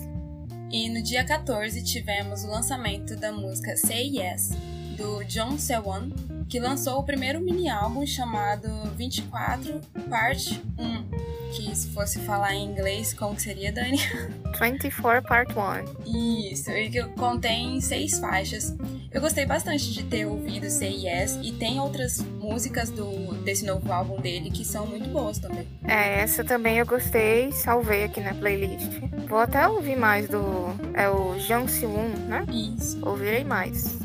E 0.72 0.90
no 0.90 1.02
dia 1.02 1.24
14 1.26 1.84
tivemos 1.84 2.44
o 2.44 2.48
lançamento 2.48 3.16
da 3.16 3.32
música 3.32 3.76
Say 3.76 4.18
Yes, 4.18 4.52
do 4.98 5.24
John 5.26 5.58
Sewon, 5.58 6.10
que 6.48 6.60
lançou 6.60 7.00
o 7.00 7.04
primeiro 7.04 7.42
mini-álbum 7.42 8.06
chamado 8.06 8.68
24 8.96 9.80
Part 10.10 10.62
1 10.78 11.32
que 11.52 11.76
se 11.76 11.90
fosse 11.90 12.20
falar 12.20 12.56
em 12.56 12.66
inglês, 12.66 13.14
como 13.14 13.38
seria, 13.40 13.72
Dani? 13.72 13.98
24 14.60 15.28
Part 15.28 15.54
1. 16.06 16.50
Isso, 16.52 16.72
e 16.72 16.90
que 16.90 17.04
contém 17.10 17.80
seis 17.82 18.18
faixas. 18.20 18.76
Eu 19.14 19.20
gostei 19.20 19.46
bastante 19.46 19.92
de 19.92 20.04
ter 20.04 20.26
ouvido 20.26 20.66
Yes 20.66 21.38
e 21.44 21.52
tem 21.52 21.82
outras 21.82 22.20
músicas 22.40 22.90
do, 22.90 23.34
desse 23.44 23.66
novo 23.66 23.92
álbum 23.92 24.22
dele 24.22 24.50
que 24.50 24.64
são 24.64 24.88
muito 24.88 25.10
boas 25.10 25.38
também. 25.38 25.68
É, 25.86 26.22
essa 26.22 26.46
também 26.46 26.78
eu 26.78 26.86
gostei, 26.86 27.52
salvei 27.52 28.06
aqui 28.06 28.22
na 28.22 28.34
playlist. 28.34 28.88
Vou 29.28 29.40
até 29.40 29.68
ouvir 29.68 29.98
mais 29.98 30.30
do. 30.30 30.42
É 30.94 31.10
o 31.10 31.38
Jung 31.40 31.70
Se-woon, 31.70 32.10
né? 32.30 32.46
Isso. 32.50 33.06
Ouvirei 33.06 33.44
mais. 33.44 34.00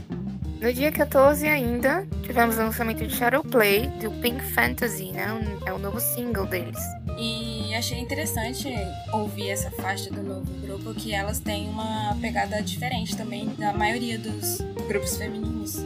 No 0.60 0.72
dia 0.72 0.90
14 0.90 1.46
ainda, 1.46 2.04
tivemos 2.22 2.56
o 2.56 2.60
lançamento 2.60 3.06
de 3.06 3.14
Shadow 3.14 3.44
Play, 3.44 3.88
do 4.00 4.10
Pink 4.20 4.42
Fantasy, 4.54 5.12
né? 5.12 5.26
É 5.66 5.72
o 5.72 5.78
novo 5.78 6.00
single 6.00 6.46
deles. 6.46 6.80
E 7.18 7.74
achei 7.74 7.98
interessante 7.98 8.68
ouvir 9.12 9.50
essa 9.50 9.70
faixa 9.70 10.10
do 10.10 10.22
novo 10.22 10.50
grupo, 10.60 10.94
que 10.94 11.14
elas 11.14 11.38
têm 11.38 11.68
uma 11.68 12.15
pegada 12.26 12.60
diferente 12.60 13.16
também 13.16 13.54
da 13.56 13.72
maioria 13.72 14.18
dos 14.18 14.58
grupos 14.88 15.16
femininos. 15.16 15.76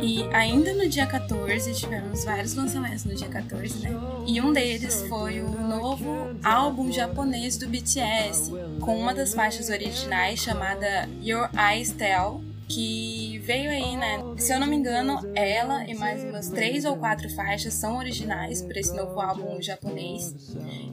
E 0.00 0.22
ainda 0.32 0.72
no 0.74 0.88
dia 0.88 1.04
14 1.06 1.74
tivemos 1.74 2.24
vários 2.24 2.54
lançamentos 2.54 3.04
no 3.04 3.16
dia 3.16 3.26
14, 3.26 3.80
né? 3.80 3.90
E 4.28 4.40
um 4.40 4.52
deles 4.52 5.04
foi 5.08 5.40
o 5.40 5.50
novo 5.50 6.36
álbum 6.44 6.92
japonês 6.92 7.56
do 7.56 7.66
BTS, 7.66 8.52
com 8.80 8.96
uma 8.96 9.12
das 9.12 9.34
faixas 9.34 9.68
originais 9.68 10.38
chamada 10.38 11.08
Your 11.20 11.50
Eyes 11.58 11.90
Tell, 11.90 12.40
que 12.68 13.25
veio 13.46 13.70
aí, 13.70 13.96
né? 13.96 14.18
Se 14.36 14.52
eu 14.52 14.58
não 14.58 14.66
me 14.66 14.74
engano, 14.74 15.20
ela 15.36 15.88
e 15.88 15.94
mais 15.94 16.22
umas 16.24 16.50
três 16.50 16.84
ou 16.84 16.96
quatro 16.96 17.30
faixas 17.30 17.74
são 17.74 17.96
originais 17.96 18.60
para 18.60 18.80
esse 18.80 18.94
novo 18.94 19.20
álbum 19.20 19.62
japonês. 19.62 20.34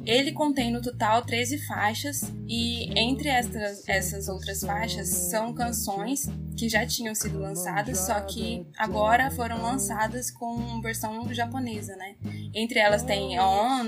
Ele 0.06 0.32
contém 0.32 0.72
no 0.72 0.80
total 0.80 1.24
13 1.24 1.58
faixas 1.66 2.32
e 2.48 2.88
entre 2.98 3.28
essas, 3.28 3.88
essas 3.90 4.28
outras 4.28 4.62
faixas 4.62 5.08
são 5.08 5.52
canções 5.52 6.30
que 6.56 6.70
já 6.70 6.86
tinham 6.86 7.16
sido 7.16 7.40
lançadas, 7.40 7.98
só 7.98 8.22
que 8.22 8.64
agora 8.78 9.32
foram 9.32 9.60
lançadas 9.64 10.30
com 10.30 10.80
versão 10.80 11.34
japonesa, 11.34 11.96
né? 11.96 12.16
Entre 12.54 12.78
elas 12.78 13.02
tem 13.02 13.40
On, 13.40 13.86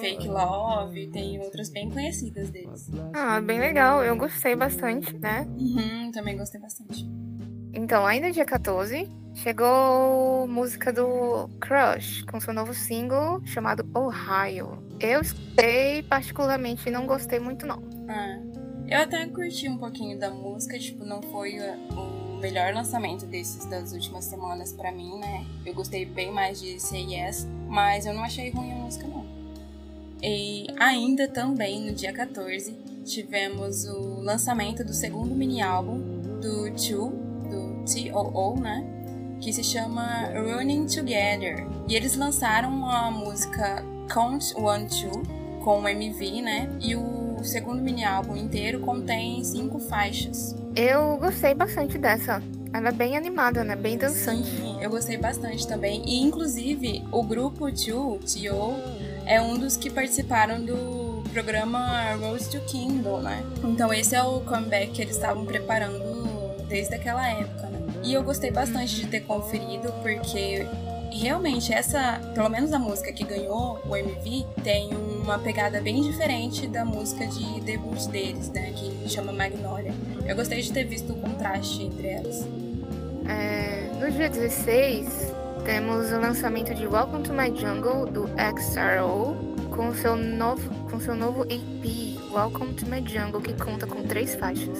Fake 0.00 0.26
Love, 0.26 1.08
tem 1.08 1.38
outras 1.38 1.68
bem 1.68 1.90
conhecidas 1.90 2.48
deles. 2.48 2.88
Ah, 3.12 3.38
bem 3.42 3.60
legal. 3.60 4.02
Eu 4.02 4.16
gostei 4.16 4.56
bastante, 4.56 5.14
né? 5.18 5.46
Uhum, 5.58 6.10
também 6.12 6.34
gostei 6.34 6.58
bastante. 6.58 7.25
Então, 7.76 8.06
ainda 8.06 8.32
dia 8.32 8.46
14, 8.46 9.06
chegou 9.34 10.48
música 10.48 10.90
do 10.90 11.46
Crush, 11.60 12.22
com 12.22 12.40
seu 12.40 12.54
novo 12.54 12.72
single 12.72 13.44
chamado 13.44 13.86
Ohio. 13.94 14.82
Eu 14.98 15.20
escutei 15.20 16.02
particularmente 16.02 16.90
não 16.90 17.06
gostei 17.06 17.38
muito, 17.38 17.66
não. 17.66 17.82
Ah, 18.08 18.40
eu 18.88 18.98
até 18.98 19.26
curti 19.26 19.68
um 19.68 19.76
pouquinho 19.76 20.18
da 20.18 20.30
música, 20.30 20.78
tipo, 20.78 21.04
não 21.04 21.20
foi 21.20 21.58
o 21.90 22.40
melhor 22.40 22.72
lançamento 22.72 23.26
desses 23.26 23.66
das 23.66 23.92
últimas 23.92 24.24
semanas 24.24 24.72
para 24.72 24.90
mim, 24.90 25.18
né? 25.18 25.44
Eu 25.66 25.74
gostei 25.74 26.06
bem 26.06 26.32
mais 26.32 26.58
de 26.58 26.80
Say 26.80 27.14
Yes, 27.14 27.46
mas 27.68 28.06
eu 28.06 28.14
não 28.14 28.24
achei 28.24 28.48
ruim 28.48 28.72
a 28.72 28.76
música, 28.76 29.06
não. 29.06 29.26
E 30.22 30.66
ainda 30.78 31.28
também 31.28 31.84
no 31.84 31.92
dia 31.92 32.10
14, 32.10 32.74
tivemos 33.04 33.84
o 33.84 34.22
lançamento 34.22 34.82
do 34.82 34.94
segundo 34.94 35.34
mini 35.34 35.60
álbum 35.60 35.98
do 36.40 36.70
Two, 36.70 37.25
TOO, 37.86 38.60
né? 38.60 38.84
Que 39.40 39.52
se 39.52 39.62
chama 39.62 40.30
Running 40.34 40.86
Together. 40.86 41.66
E 41.88 41.94
eles 41.94 42.16
lançaram 42.16 42.86
a 42.86 43.10
música 43.10 43.84
Count 44.12 44.54
One 44.56 44.86
Two 44.88 45.22
com 45.62 45.80
o 45.80 45.88
MV, 45.88 46.42
né? 46.42 46.68
E 46.80 46.94
o 46.96 47.38
segundo 47.42 47.82
mini 47.82 48.04
álbum 48.04 48.36
inteiro 48.36 48.80
contém 48.80 49.42
cinco 49.44 49.78
faixas. 49.78 50.54
Eu 50.74 51.16
gostei 51.16 51.54
bastante 51.54 51.98
dessa. 51.98 52.42
Ela 52.72 52.90
é 52.90 52.92
bem 52.92 53.16
animada, 53.16 53.64
né? 53.64 53.74
Bem 53.74 53.96
dançante. 53.96 54.48
Sim, 54.48 54.76
eu 54.82 54.90
gostei 54.90 55.16
bastante 55.16 55.66
também. 55.66 56.02
E 56.06 56.20
inclusive 56.20 57.04
o 57.10 57.22
grupo 57.22 57.72
Two, 57.72 58.18
T.O., 58.18 58.74
é 59.24 59.40
um 59.40 59.58
dos 59.58 59.76
que 59.76 59.90
participaram 59.90 60.64
do 60.64 61.22
programa 61.32 62.14
Rose 62.14 62.48
to 62.50 62.60
Kingdom, 62.60 63.20
né? 63.20 63.42
Então 63.64 63.92
esse 63.92 64.14
é 64.14 64.22
o 64.22 64.40
comeback 64.40 64.92
que 64.92 65.02
eles 65.02 65.16
estavam 65.16 65.44
preparando 65.44 66.64
desde 66.68 66.94
aquela 66.94 67.26
época? 67.28 67.65
E 68.06 68.14
eu 68.14 68.22
gostei 68.22 68.52
bastante 68.52 68.94
de 68.94 69.08
ter 69.08 69.22
conferido, 69.22 69.92
porque 70.00 70.64
realmente 71.10 71.72
essa, 71.72 72.20
pelo 72.36 72.48
menos 72.48 72.72
a 72.72 72.78
música 72.78 73.12
que 73.12 73.24
ganhou 73.24 73.80
o 73.84 73.96
MV, 73.96 74.46
tem 74.62 74.94
uma 74.94 75.40
pegada 75.40 75.80
bem 75.80 76.00
diferente 76.02 76.68
da 76.68 76.84
música 76.84 77.26
de 77.26 77.60
debut 77.62 78.06
deles, 78.06 78.48
né, 78.50 78.72
que 78.76 79.08
chama 79.08 79.32
Magnolia. 79.32 79.92
Eu 80.24 80.36
gostei 80.36 80.62
de 80.62 80.72
ter 80.72 80.84
visto 80.84 81.14
o 81.14 81.16
contraste 81.16 81.82
entre 81.82 82.06
elas. 82.06 82.46
É, 83.28 83.90
no 83.98 84.08
dia 84.08 84.30
16, 84.30 85.34
temos 85.64 86.12
o 86.12 86.20
lançamento 86.20 86.72
de 86.76 86.86
Welcome 86.86 87.24
to 87.24 87.32
My 87.32 87.48
Jungle 87.48 88.06
do 88.06 88.30
XRO 88.56 89.36
com 89.74 89.92
seu 89.92 90.14
novo 90.14 90.70
com 90.88 91.00
seu 91.00 91.16
novo 91.16 91.44
EP 91.50 92.16
Welcome 92.32 92.74
to 92.74 92.86
My 92.86 93.04
Jungle 93.04 93.40
que 93.40 93.52
conta 93.54 93.84
com 93.84 94.04
três 94.04 94.36
faixas. 94.36 94.78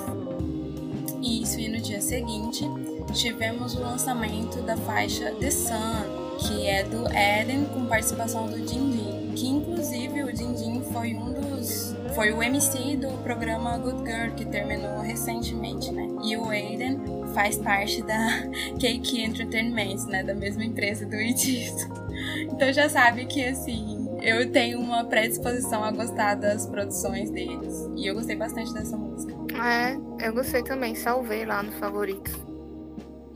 Isso 1.21 1.59
e 1.59 1.69
no 1.69 1.81
dia 1.81 2.01
seguinte 2.01 2.65
tivemos 3.13 3.75
o 3.75 3.81
lançamento 3.81 4.61
da 4.63 4.77
faixa 4.77 5.33
The 5.33 5.51
Sun, 5.51 6.39
que 6.39 6.67
é 6.67 6.85
do 6.85 7.07
Eden 7.09 7.65
com 7.67 7.87
participação 7.87 8.47
do 8.47 8.59
Jinjin, 8.59 9.33
que 9.35 9.47
inclusive 9.47 10.23
o 10.23 10.37
Jinjin 10.37 10.83
foi 10.93 11.15
um 11.15 11.33
dos 11.33 11.97
foi 12.17 12.33
o 12.33 12.43
MC 12.43 12.97
do 12.97 13.11
programa 13.23 13.77
Good 13.77 14.11
Girl, 14.11 14.35
que 14.35 14.47
terminou 14.47 15.01
recentemente, 15.01 15.93
né? 15.93 16.09
E 16.25 16.35
o 16.35 16.49
Aiden 16.49 16.99
faz 17.35 17.59
parte 17.59 18.03
da 18.03 18.29
Cake 18.81 19.23
Entertainment, 19.23 20.07
né? 20.09 20.25
Da 20.25 20.35
mesma 20.35 20.65
empresa 20.65 21.05
do 21.05 21.15
Itito. 21.15 22.07
Então 22.51 22.73
já 22.73 22.89
sabe 22.89 23.27
que, 23.27 23.45
assim, 23.45 24.09
eu 24.23 24.51
tenho 24.51 24.81
uma 24.81 25.05
predisposição 25.05 25.85
a 25.85 25.91
gostar 25.91 26.37
das 26.37 26.67
produções 26.67 27.31
deles. 27.31 27.87
E 27.95 28.07
eu 28.07 28.15
gostei 28.15 28.35
bastante 28.35 28.73
dessa 28.73 28.97
música. 28.97 29.35
É, 29.63 30.27
eu 30.27 30.33
gostei 30.33 30.63
também. 30.63 30.95
Salvei 30.95 31.45
lá 31.45 31.63
no 31.63 31.73
favorito. 31.73 32.46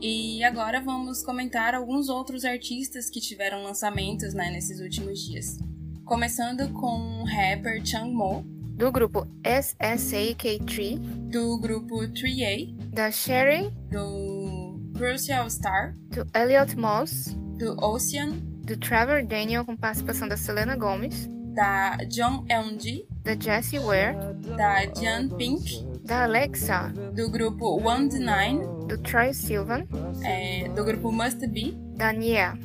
E 0.01 0.43
agora 0.43 0.81
vamos 0.81 1.21
comentar 1.21 1.75
alguns 1.75 2.09
outros 2.09 2.43
artistas 2.43 3.07
que 3.07 3.21
tiveram 3.21 3.61
lançamentos 3.61 4.33
né, 4.33 4.49
nesses 4.49 4.79
últimos 4.79 5.19
dias. 5.19 5.59
Começando 6.03 6.67
com 6.73 7.21
o 7.21 7.25
rapper 7.25 7.85
Chang 7.85 8.11
Mo. 8.11 8.43
Do 8.75 8.91
grupo 8.91 9.27
SSAK3. 9.43 10.97
Do 11.29 11.59
grupo 11.59 11.97
3A. 11.97 12.75
Da 12.89 13.11
Sherry. 13.11 13.71
Do 13.91 14.79
Crucial 14.97 15.47
Star. 15.51 15.93
Do 16.09 16.25
Elliot 16.35 16.75
Moss. 16.75 17.37
Do 17.59 17.77
Ocean. 17.79 18.31
Do 18.65 18.75
Trevor 18.77 19.23
Daniel 19.23 19.63
com 19.63 19.77
participação 19.77 20.27
da 20.27 20.35
Selena 20.35 20.75
Gomez. 20.75 21.29
Da 21.53 21.97
John 22.09 22.45
Eunji. 22.49 23.05
Da 23.23 23.35
Jessie 23.35 23.79
Ware. 23.79 24.15
Da 24.57 24.85
Jan 24.85 25.29
Pink. 25.29 25.85
Da 26.03 26.23
Alexa. 26.23 26.93
Do 27.13 27.29
grupo 27.29 27.77
One 27.85 28.09
Nine. 28.09 28.65
Do 28.87 28.97
Troy 28.99 29.33
Silvan. 29.33 29.85
É, 30.23 30.69
do 30.69 30.83
grupo 30.83 31.11
Must 31.11 31.45
Be. 31.47 31.73
Da 31.95 32.13
Nia. 32.13 32.57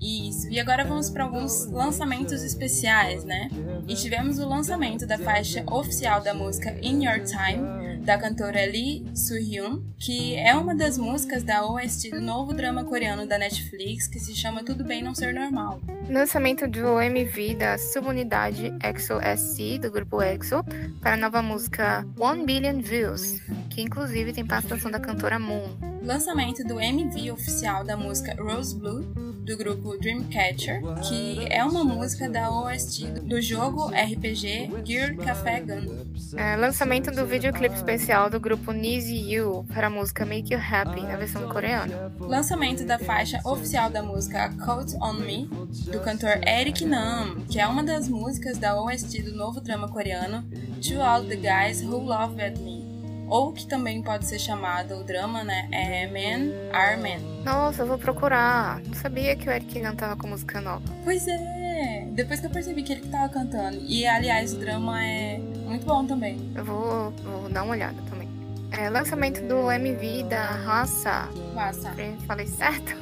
Isso. 0.00 0.48
E 0.50 0.58
agora 0.58 0.84
vamos 0.84 1.08
para 1.08 1.22
alguns 1.22 1.66
lançamentos 1.66 2.42
especiais, 2.42 3.24
né? 3.24 3.48
E 3.86 3.94
tivemos 3.94 4.40
o 4.40 4.48
lançamento 4.48 5.06
da 5.06 5.16
faixa 5.16 5.64
oficial 5.70 6.20
da 6.20 6.34
música 6.34 6.76
In 6.82 7.04
Your 7.04 7.20
Time, 7.20 8.02
da 8.04 8.18
cantora 8.18 8.66
Lee 8.66 9.06
Soo-hyun, 9.14 9.80
que 10.00 10.34
é 10.34 10.56
uma 10.56 10.74
das 10.74 10.98
músicas 10.98 11.44
da 11.44 11.64
OST 11.64 12.10
do 12.10 12.20
novo 12.20 12.52
drama 12.52 12.82
coreano 12.82 13.28
da 13.28 13.38
Netflix, 13.38 14.08
que 14.08 14.18
se 14.18 14.34
chama 14.34 14.64
Tudo 14.64 14.82
Bem 14.82 15.04
Não 15.04 15.14
Ser 15.14 15.32
Normal. 15.32 15.80
Lançamento 16.08 16.68
do 16.68 17.00
MV 17.00 17.54
da 17.54 17.78
subunidade 17.78 18.72
EXO 18.82 19.14
SC, 19.36 19.78
do 19.78 19.90
grupo 19.90 20.20
EXO, 20.20 20.64
para 21.00 21.14
a 21.14 21.16
nova 21.16 21.40
música 21.40 22.06
One 22.18 22.44
Billion 22.44 22.80
Views, 22.80 23.40
que 23.70 23.80
inclusive 23.80 24.32
tem 24.32 24.44
participação 24.44 24.90
da 24.90 25.00
cantora 25.00 25.38
Moon. 25.38 25.76
Lançamento 26.02 26.64
do 26.64 26.80
MV 26.80 27.32
oficial 27.32 27.84
da 27.84 27.96
música 27.96 28.34
Rose 28.42 28.76
Blue, 28.76 29.32
do 29.44 29.56
grupo 29.56 29.98
Dreamcatcher, 29.98 30.80
que 31.08 31.46
é 31.50 31.64
uma 31.64 31.82
música 31.82 32.28
da 32.28 32.50
OST 32.50 33.06
do 33.22 33.40
jogo 33.40 33.88
RPG 33.88 34.70
Gear 34.84 35.16
Café 35.16 35.60
Gun. 35.60 36.06
É, 36.36 36.56
lançamento 36.56 37.10
do 37.10 37.26
videoclipe 37.26 37.74
especial 37.74 38.30
do 38.30 38.38
grupo 38.38 38.70
Nizi 38.72 39.16
You 39.32 39.64
para 39.72 39.88
a 39.88 39.90
música 39.90 40.24
Make 40.24 40.54
You 40.54 40.60
Happy, 40.60 41.02
na 41.02 41.16
versão 41.16 41.48
coreana. 41.48 42.12
Lançamento 42.20 42.84
da 42.84 42.98
faixa 42.98 43.40
oficial 43.44 43.90
da 43.90 44.02
música 44.02 44.48
Coat 44.64 44.94
On 45.00 45.14
Me, 45.14 45.50
do 45.92 46.00
cantor 46.00 46.40
Eric 46.48 46.86
Nam, 46.86 47.42
que 47.50 47.60
é 47.60 47.66
uma 47.66 47.82
das 47.82 48.08
músicas 48.08 48.56
da 48.56 48.80
OST 48.82 49.22
do 49.22 49.36
novo 49.36 49.60
drama 49.60 49.88
coreano 49.88 50.42
To 50.80 51.02
All 51.02 51.22
The 51.22 51.36
Guys 51.36 51.82
Who 51.82 51.98
Love 51.98 52.34
Me 52.60 52.82
ou 53.28 53.52
que 53.52 53.66
também 53.66 54.02
pode 54.02 54.26
ser 54.26 54.38
chamado 54.38 54.94
o 54.96 55.04
drama, 55.04 55.44
né? 55.44 55.68
É 55.70 56.06
Man 56.06 56.50
Are 56.72 57.00
Men. 57.00 57.20
Nossa, 57.44 57.82
eu 57.82 57.86
vou 57.86 57.98
procurar. 57.98 58.80
Não 58.80 58.94
sabia 58.94 59.36
que 59.36 59.48
o 59.48 59.52
Eric 59.52 59.80
não 59.80 59.94
tava 59.94 60.16
com 60.16 60.26
música 60.26 60.60
nova. 60.60 60.82
Pois 61.04 61.26
é, 61.28 62.06
depois 62.12 62.40
que 62.40 62.46
eu 62.46 62.50
percebi 62.50 62.82
que 62.82 62.92
ele 62.92 63.02
que 63.02 63.08
tava 63.08 63.28
cantando. 63.28 63.78
E 63.82 64.06
aliás, 64.06 64.54
o 64.54 64.58
drama 64.58 65.02
é 65.02 65.38
muito 65.38 65.84
bom 65.84 66.06
também. 66.06 66.52
Eu 66.54 66.64
vou, 66.64 67.10
vou 67.10 67.48
dar 67.50 67.64
uma 67.64 67.72
olhada 67.72 67.96
também. 68.08 68.28
É, 68.70 68.88
lançamento 68.88 69.42
do 69.46 69.70
MV 69.70 70.24
da 70.24 70.42
Raça. 70.42 71.28
Raça. 71.54 71.94
Falei 72.26 72.46
certo? 72.46 72.96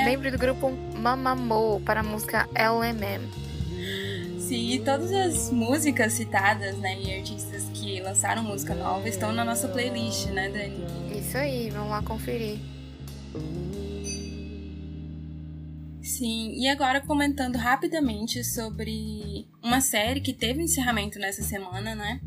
É. 0.00 0.04
Membro 0.04 0.30
do 0.30 0.38
grupo 0.38 0.70
Mamamo 0.96 1.80
para 1.84 2.00
a 2.00 2.02
música 2.02 2.48
LMM. 2.54 3.28
Sim, 4.38 4.72
e 4.72 4.78
todas 4.80 5.12
as 5.12 5.50
músicas 5.52 6.14
citadas, 6.14 6.76
né, 6.78 6.98
e 7.00 7.14
artistas 7.14 7.68
que 7.72 8.00
lançaram 8.00 8.42
música 8.42 8.74
nova 8.74 9.08
estão 9.08 9.32
na 9.32 9.44
nossa 9.44 9.68
playlist, 9.68 10.26
né, 10.26 10.48
Dani? 10.48 11.18
Isso 11.18 11.36
aí, 11.36 11.70
vamos 11.70 11.90
lá 11.90 12.02
conferir. 12.02 12.58
Sim, 16.02 16.54
e 16.56 16.66
agora 16.66 17.00
comentando 17.00 17.56
rapidamente 17.56 18.42
sobre 18.42 19.46
uma 19.62 19.80
série 19.80 20.20
que 20.20 20.32
teve 20.32 20.62
encerramento 20.62 21.18
nessa 21.18 21.42
semana, 21.42 21.94
né? 21.94 22.20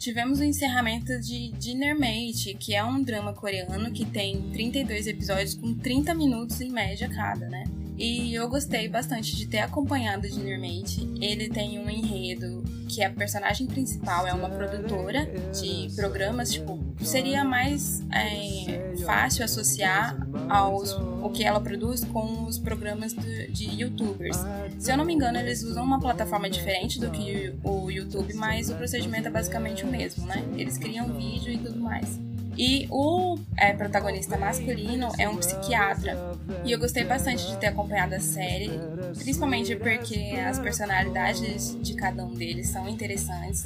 Tivemos 0.00 0.40
o 0.40 0.44
encerramento 0.44 1.20
de 1.20 1.52
Dinner 1.58 1.94
Mate, 1.94 2.56
que 2.58 2.74
é 2.74 2.82
um 2.82 3.02
drama 3.02 3.34
coreano 3.34 3.92
que 3.92 4.06
tem 4.06 4.40
32 4.50 5.06
episódios 5.06 5.54
com 5.54 5.74
30 5.74 6.14
minutos 6.14 6.58
em 6.62 6.70
média 6.70 7.06
cada, 7.06 7.50
né? 7.50 7.64
E 8.00 8.34
eu 8.34 8.48
gostei 8.48 8.88
bastante 8.88 9.36
de 9.36 9.46
ter 9.46 9.58
acompanhado 9.58 10.26
o 10.26 10.30
Dinner 10.30 10.58
Mate. 10.58 11.06
Ele 11.20 11.50
tem 11.50 11.78
um 11.78 11.90
enredo 11.90 12.64
que 12.88 13.04
a 13.04 13.10
personagem 13.10 13.66
principal 13.66 14.26
é 14.26 14.32
uma 14.32 14.48
produtora 14.48 15.26
de 15.52 15.94
programas, 15.94 16.50
tipo, 16.50 16.82
seria 17.02 17.44
mais 17.44 18.02
é, 18.10 18.96
fácil 19.04 19.44
associar 19.44 20.16
aos 20.48 20.92
o 20.92 21.28
que 21.28 21.44
ela 21.44 21.60
produz 21.60 22.02
com 22.02 22.46
os 22.46 22.58
programas 22.58 23.12
de, 23.12 23.52
de 23.52 23.82
youtubers. 23.82 24.38
Se 24.78 24.90
eu 24.90 24.96
não 24.96 25.04
me 25.04 25.12
engano, 25.12 25.36
eles 25.36 25.62
usam 25.62 25.84
uma 25.84 26.00
plataforma 26.00 26.48
diferente 26.48 26.98
do 26.98 27.10
que 27.10 27.54
o 27.62 27.90
YouTube, 27.90 28.32
mas 28.32 28.70
o 28.70 28.76
procedimento 28.76 29.28
é 29.28 29.30
basicamente 29.30 29.84
o 29.84 29.86
mesmo, 29.86 30.24
né? 30.24 30.42
Eles 30.56 30.78
criam 30.78 31.12
vídeo 31.12 31.52
e 31.52 31.58
tudo 31.58 31.78
mais. 31.78 32.18
E 32.60 32.86
o 32.90 33.38
é, 33.56 33.72
protagonista 33.72 34.36
masculino 34.36 35.08
é 35.18 35.26
um 35.26 35.38
psiquiatra. 35.38 36.14
E 36.62 36.70
eu 36.70 36.78
gostei 36.78 37.02
bastante 37.04 37.46
de 37.46 37.56
ter 37.56 37.68
acompanhado 37.68 38.14
a 38.14 38.20
série, 38.20 38.70
principalmente 39.16 39.74
porque 39.76 40.38
as 40.46 40.58
personalidades 40.58 41.74
de 41.80 41.94
cada 41.94 42.22
um 42.22 42.34
deles 42.34 42.68
são 42.68 42.86
interessantes. 42.86 43.64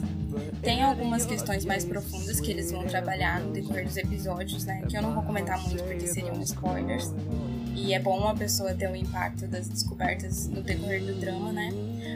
Tem 0.62 0.80
algumas 0.80 1.26
questões 1.26 1.64
mais 1.64 1.84
profundas 1.84 2.38
que 2.38 2.52
eles 2.52 2.70
vão 2.70 2.86
trabalhar 2.86 3.40
no 3.40 3.50
decorrer 3.50 3.84
dos 3.84 3.96
episódios, 3.96 4.64
né? 4.64 4.84
Que 4.88 4.96
eu 4.96 5.02
não 5.02 5.12
vou 5.12 5.24
comentar 5.24 5.60
muito 5.60 5.82
porque 5.82 6.06
seriam 6.06 6.40
spoilers. 6.42 7.12
E 7.74 7.94
é 7.94 7.98
bom 7.98 8.16
uma 8.16 8.36
pessoa 8.36 8.74
ter 8.74 8.88
o 8.88 8.94
impacto 8.94 9.48
das 9.48 9.66
descobertas 9.66 10.46
no 10.46 10.62
decorrer 10.62 11.02
do 11.02 11.18
drama, 11.18 11.52
né? 11.52 11.70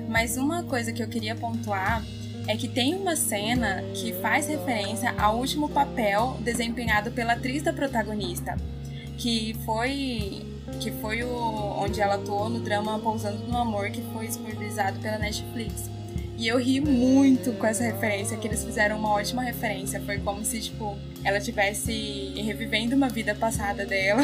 Mas 0.08 0.36
uma 0.36 0.62
coisa 0.62 0.92
que 0.92 1.02
eu 1.02 1.08
queria 1.08 1.34
pontuar 1.34 2.04
é 2.48 2.56
que 2.56 2.66
tem 2.66 2.94
uma 2.94 3.14
cena 3.14 3.84
que 3.92 4.14
faz 4.14 4.48
referência 4.48 5.14
ao 5.18 5.36
último 5.36 5.68
papel 5.68 6.38
desempenhado 6.40 7.10
pela 7.10 7.34
atriz 7.34 7.62
da 7.62 7.74
protagonista, 7.74 8.56
que 9.18 9.54
foi 9.66 10.46
que 10.80 10.90
foi 10.92 11.22
o 11.22 11.28
onde 11.82 12.00
ela 12.00 12.14
atuou 12.14 12.48
no 12.48 12.60
drama 12.60 12.98
Pousando 12.98 13.46
no 13.46 13.56
Amor, 13.56 13.90
que 13.90 14.02
foi 14.12 14.26
disponibilizado 14.26 14.98
pela 15.00 15.18
Netflix. 15.18 15.90
E 16.36 16.46
eu 16.46 16.58
ri 16.58 16.80
muito 16.80 17.52
com 17.54 17.66
essa 17.66 17.82
referência, 17.82 18.36
que 18.36 18.46
eles 18.46 18.64
fizeram 18.64 18.98
uma 18.98 19.10
ótima 19.10 19.42
referência. 19.42 20.00
Foi 20.00 20.18
como 20.18 20.44
se, 20.44 20.60
tipo, 20.60 20.96
ela 21.24 21.38
estivesse 21.38 22.34
revivendo 22.36 22.94
uma 22.94 23.08
vida 23.08 23.34
passada 23.34 23.84
dela. 23.84 24.22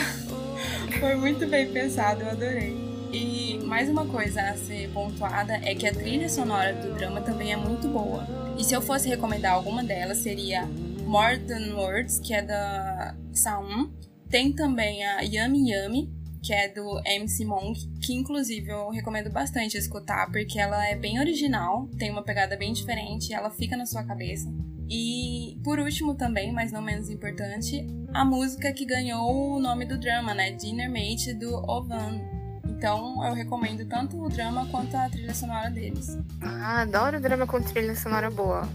foi 1.01 1.17
muito 1.17 1.47
bem 1.49 1.67
pensado, 1.73 2.23
eu 2.23 2.31
adorei. 2.31 2.84
E 3.15 3.61
mais 3.65 3.89
uma 3.89 4.05
coisa 4.05 4.43
a 4.43 4.57
ser 4.57 4.91
pontuada 4.91 5.55
é 5.63 5.73
que 5.73 5.87
a 5.87 5.95
trilha 5.95 6.29
sonora 6.29 6.73
do 6.75 6.95
drama 6.95 7.21
também 7.21 7.53
é 7.53 7.57
muito 7.57 7.87
boa. 7.87 8.27
E 8.59 8.65
se 8.65 8.75
eu 8.75 8.83
fosse 8.83 9.09
recomendar 9.09 9.53
alguma 9.53 9.85
delas, 9.85 10.19
seria 10.19 10.67
More 11.07 11.39
Than 11.39 11.77
Words, 11.77 12.19
que 12.19 12.35
é 12.35 12.43
da 12.43 13.15
Saum. 13.33 13.93
Tem 14.29 14.53
também 14.53 15.05
a 15.05 15.21
Yummy 15.21 15.73
Yummy, 15.73 16.13
que 16.43 16.53
é 16.53 16.69
do 16.69 17.01
MC 17.07 17.45
Monk, 17.45 17.89
que 18.03 18.13
inclusive 18.13 18.69
eu 18.69 18.91
recomendo 18.91 19.31
bastante 19.31 19.79
escutar, 19.79 20.29
porque 20.33 20.59
ela 20.59 20.85
é 20.85 20.97
bem 20.97 21.21
original, 21.21 21.89
tem 21.97 22.11
uma 22.11 22.25
pegada 22.25 22.57
bem 22.57 22.73
diferente, 22.73 23.33
ela 23.33 23.49
fica 23.49 23.77
na 23.77 23.87
sua 23.87 24.03
cabeça. 24.03 24.53
E 24.91 25.57
por 25.63 25.79
último 25.79 26.17
também, 26.17 26.53
mas 26.53 26.73
não 26.73 26.83
menos 26.83 27.09
importante, 27.09 27.87
a 28.13 28.25
música 28.25 28.73
que 28.73 28.85
ganhou 28.85 29.55
o 29.55 29.61
nome 29.61 29.87
do 29.87 29.99
drama, 29.99 30.35
né? 30.35 30.51
Dinner 30.51 30.91
Mate 30.91 31.33
do 31.33 31.55
Ovan, 31.71 32.34
então 32.77 33.25
eu 33.25 33.35
recomendo 33.35 33.85
tanto 33.87 34.23
o 34.23 34.29
drama 34.29 34.67
quanto 34.67 34.97
a 34.97 35.09
trilha 35.09 35.35
sonora 35.35 35.71
deles. 35.71 36.19
Ah, 36.41 36.83
adoro 36.83 37.21
drama 37.21 37.47
com 37.47 37.61
trilha 37.61 37.95
sonora 37.95 38.31
boa. 38.31 38.69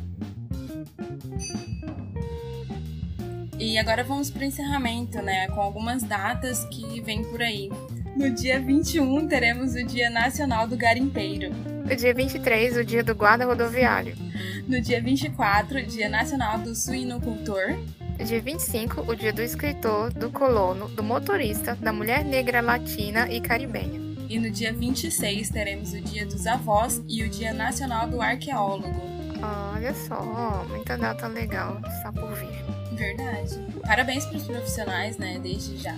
E 3.60 3.78
agora 3.78 4.04
vamos 4.04 4.32
para 4.32 4.42
o 4.42 4.46
encerramento, 4.46 5.22
né? 5.22 5.48
Com 5.50 5.60
algumas 5.60 6.02
datas 6.02 6.64
que 6.66 7.02
vêm 7.02 7.24
por 7.26 7.42
aí. 7.42 7.70
No 8.16 8.30
dia 8.32 8.60
21 8.60 9.28
teremos 9.28 9.76
o 9.76 9.84
Dia 9.84 10.10
Nacional 10.10 10.66
do 10.66 10.78
Garimpeiro. 10.78 11.54
No 11.86 11.96
dia 11.96 12.14
23, 12.14 12.78
o 12.78 12.86
Dia 12.86 13.04
do 13.04 13.14
Guarda 13.14 13.46
Rodoviário. 13.46 14.16
No 14.68 14.80
dia 14.80 15.02
24, 15.02 15.86
Dia 15.86 16.08
Nacional 16.08 16.60
do 16.60 16.74
Suinocultor. 16.74 17.76
No 18.20 18.26
dia 18.26 18.42
25, 18.42 19.10
o 19.10 19.16
dia 19.16 19.32
do 19.32 19.42
escritor, 19.42 20.12
do 20.12 20.30
colono, 20.30 20.90
do 20.90 21.02
motorista, 21.02 21.74
da 21.76 21.94
mulher 21.94 22.26
negra 22.26 22.60
latina 22.60 23.32
e 23.32 23.40
caribenha. 23.40 23.98
E 24.30 24.38
no 24.38 24.52
dia 24.52 24.74
26 24.74 25.50
teremos 25.50 25.94
o 25.94 26.02
dia 26.02 26.26
dos 26.26 26.46
avós 26.46 27.02
e 27.08 27.24
o 27.24 27.30
dia 27.30 27.54
nacional 27.54 28.10
do 28.10 28.22
arqueólogo. 28.22 29.02
Olha 29.74 29.94
só, 29.94 30.66
muita 30.68 30.98
data 30.98 31.28
legal 31.28 31.80
está 31.88 32.12
por 32.12 32.34
vir. 32.34 32.62
Verdade. 32.94 33.58
Parabéns 33.84 34.26
para 34.26 34.38
os 34.38 34.44
profissionais, 34.44 35.18
né, 35.18 35.40
desde 35.42 35.78
já. 35.78 35.96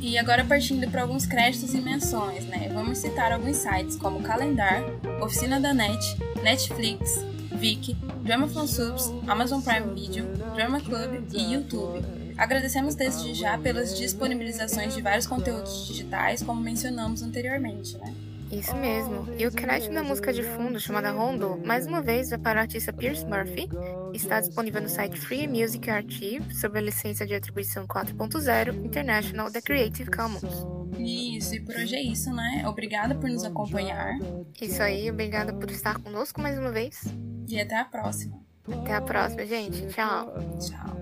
E 0.00 0.18
agora 0.18 0.44
partindo 0.44 0.90
para 0.90 1.02
alguns 1.02 1.24
créditos 1.24 1.72
e 1.72 1.80
menções, 1.80 2.46
né? 2.46 2.68
Vamos 2.74 2.98
citar 2.98 3.30
alguns 3.30 3.58
sites 3.58 3.94
como 3.94 4.22
Calendar, 4.22 4.82
Oficina 5.22 5.60
da 5.60 5.72
Net, 5.72 6.16
Netflix, 6.42 7.24
Viki, 7.52 7.94
Drama 8.22 8.48
Subs, 8.48 9.12
Amazon 9.26 9.60
Prime 9.60 9.94
Video, 9.94 10.26
Drama 10.54 10.80
Club 10.80 11.24
e 11.32 11.54
YouTube. 11.54 12.04
Agradecemos 12.36 12.94
desde 12.94 13.34
já 13.34 13.58
pelas 13.58 13.96
disponibilizações 13.98 14.94
de 14.94 15.02
vários 15.02 15.26
conteúdos 15.26 15.86
digitais, 15.88 16.42
como 16.42 16.60
mencionamos 16.60 17.22
anteriormente, 17.22 17.96
né? 17.98 18.14
Isso 18.50 18.74
mesmo. 18.76 19.28
E 19.38 19.46
o 19.46 19.52
crédito 19.52 19.92
da 19.92 20.02
música 20.02 20.32
de 20.32 20.42
fundo, 20.42 20.80
chamada 20.80 21.10
Rondo, 21.10 21.60
mais 21.66 21.86
uma 21.86 22.00
vez 22.00 22.32
é 22.32 22.38
para 22.38 22.58
o 22.58 22.60
artista 22.62 22.92
Pierce 22.92 23.26
Murphy, 23.26 23.68
está 24.14 24.40
disponível 24.40 24.80
no 24.80 24.88
site 24.88 25.20
Free 25.20 25.46
Music 25.46 25.90
Archive, 25.90 26.54
sob 26.54 26.78
a 26.78 26.82
licença 26.82 27.26
de 27.26 27.34
atribuição 27.34 27.86
4.0 27.86 28.84
International 28.84 29.50
da 29.50 29.60
Creative 29.60 30.10
Commons. 30.10 30.66
Isso, 30.98 31.56
e 31.56 31.60
por 31.60 31.74
hoje 31.74 31.94
é 31.94 32.02
isso, 32.02 32.32
né? 32.32 32.64
Obrigada 32.66 33.14
por 33.14 33.28
nos 33.28 33.44
acompanhar. 33.44 34.18
Isso 34.60 34.82
aí, 34.82 35.10
obrigada 35.10 35.52
por 35.52 35.70
estar 35.70 35.98
conosco 35.98 36.40
mais 36.40 36.58
uma 36.58 36.72
vez. 36.72 37.02
E 37.48 37.58
até 37.60 37.78
a 37.78 37.84
próxima. 37.84 38.38
Até 38.70 38.94
a 38.94 39.00
próxima, 39.00 39.46
gente. 39.46 39.86
Tchau. 39.88 40.34
Tchau. 40.60 40.98